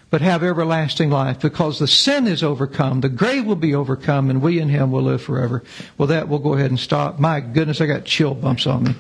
but 0.10 0.22
have 0.22 0.44
everlasting 0.44 1.12
life 1.12 1.40
because 1.40 1.78
the 1.78 1.88
sin 1.88 2.26
is 2.26 2.42
overcome, 2.42 3.02
the 3.02 3.10
grave 3.10 3.46
will 3.46 3.58
be 3.58 3.76
overcome, 3.76 4.30
and 4.30 4.42
we 4.42 4.60
in 4.60 4.70
Him 4.70 4.92
will 4.92 5.04
live 5.04 5.22
forever. 5.22 5.64
Well, 5.98 6.08
that 6.08 6.30
we'll 6.30 6.40
go 6.40 6.54
ahead 6.54 6.72
and 6.72 6.80
stop. 6.80 7.20
My 7.20 7.42
goodness, 7.42 7.82
I 7.82 7.86
got 7.86 8.06
chill 8.06 8.34
bumps 8.34 8.66
on 8.66 8.86
me. 8.86 8.96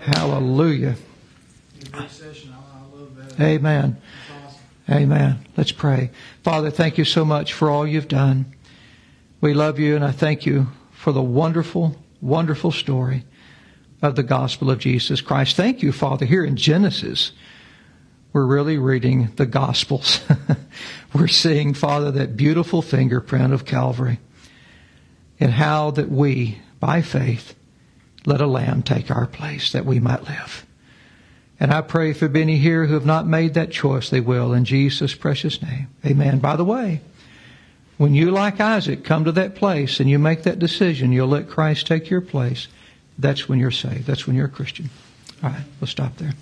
Hallelujah. 0.00 0.96
Amen. 3.40 3.98
Amen. 4.90 5.46
Let's 5.56 5.70
pray. 5.70 6.10
Father, 6.42 6.70
thank 6.70 6.98
you 6.98 7.04
so 7.04 7.24
much 7.24 7.52
for 7.52 7.70
all 7.70 7.86
you've 7.86 8.08
done. 8.08 8.46
We 9.40 9.54
love 9.54 9.78
you, 9.78 9.94
and 9.94 10.04
I 10.04 10.10
thank 10.10 10.46
you 10.46 10.66
for 10.98 11.12
the 11.12 11.22
wonderful, 11.22 11.96
wonderful 12.20 12.72
story 12.72 13.24
of 14.02 14.16
the 14.16 14.22
gospel 14.24 14.68
of 14.68 14.80
Jesus 14.80 15.20
Christ. 15.20 15.54
Thank 15.54 15.80
you, 15.80 15.92
Father. 15.92 16.26
Here 16.26 16.44
in 16.44 16.56
Genesis, 16.56 17.30
we're 18.32 18.44
really 18.44 18.78
reading 18.78 19.30
the 19.36 19.46
gospels. 19.46 20.20
we're 21.14 21.28
seeing, 21.28 21.72
Father, 21.72 22.10
that 22.10 22.36
beautiful 22.36 22.82
fingerprint 22.82 23.52
of 23.52 23.64
Calvary 23.64 24.18
and 25.38 25.52
how 25.52 25.92
that 25.92 26.10
we, 26.10 26.58
by 26.80 27.00
faith, 27.00 27.54
let 28.26 28.40
a 28.40 28.48
lamb 28.48 28.82
take 28.82 29.08
our 29.08 29.28
place 29.28 29.70
that 29.70 29.86
we 29.86 30.00
might 30.00 30.24
live. 30.24 30.66
And 31.60 31.72
I 31.72 31.80
pray 31.80 32.12
for 32.12 32.20
there 32.20 32.28
be 32.28 32.42
any 32.42 32.56
here 32.56 32.86
who 32.86 32.94
have 32.94 33.06
not 33.06 33.24
made 33.24 33.54
that 33.54 33.70
choice, 33.70 34.10
they 34.10 34.20
will 34.20 34.52
in 34.52 34.64
Jesus' 34.64 35.14
precious 35.14 35.62
name. 35.62 35.88
Amen. 36.04 36.40
By 36.40 36.56
the 36.56 36.64
way, 36.64 37.02
when 37.98 38.14
you, 38.14 38.30
like 38.30 38.60
Isaac, 38.60 39.04
come 39.04 39.24
to 39.24 39.32
that 39.32 39.56
place 39.56 40.00
and 40.00 40.08
you 40.08 40.18
make 40.18 40.44
that 40.44 40.58
decision, 40.58 41.12
you'll 41.12 41.28
let 41.28 41.48
Christ 41.48 41.86
take 41.86 42.08
your 42.08 42.20
place, 42.20 42.68
that's 43.18 43.48
when 43.48 43.58
you're 43.58 43.70
saved. 43.70 44.06
That's 44.06 44.26
when 44.26 44.36
you're 44.36 44.46
a 44.46 44.50
Christian. 44.50 44.88
All 45.42 45.50
right, 45.50 45.64
we'll 45.80 45.88
stop 45.88 46.16
there. 46.16 46.32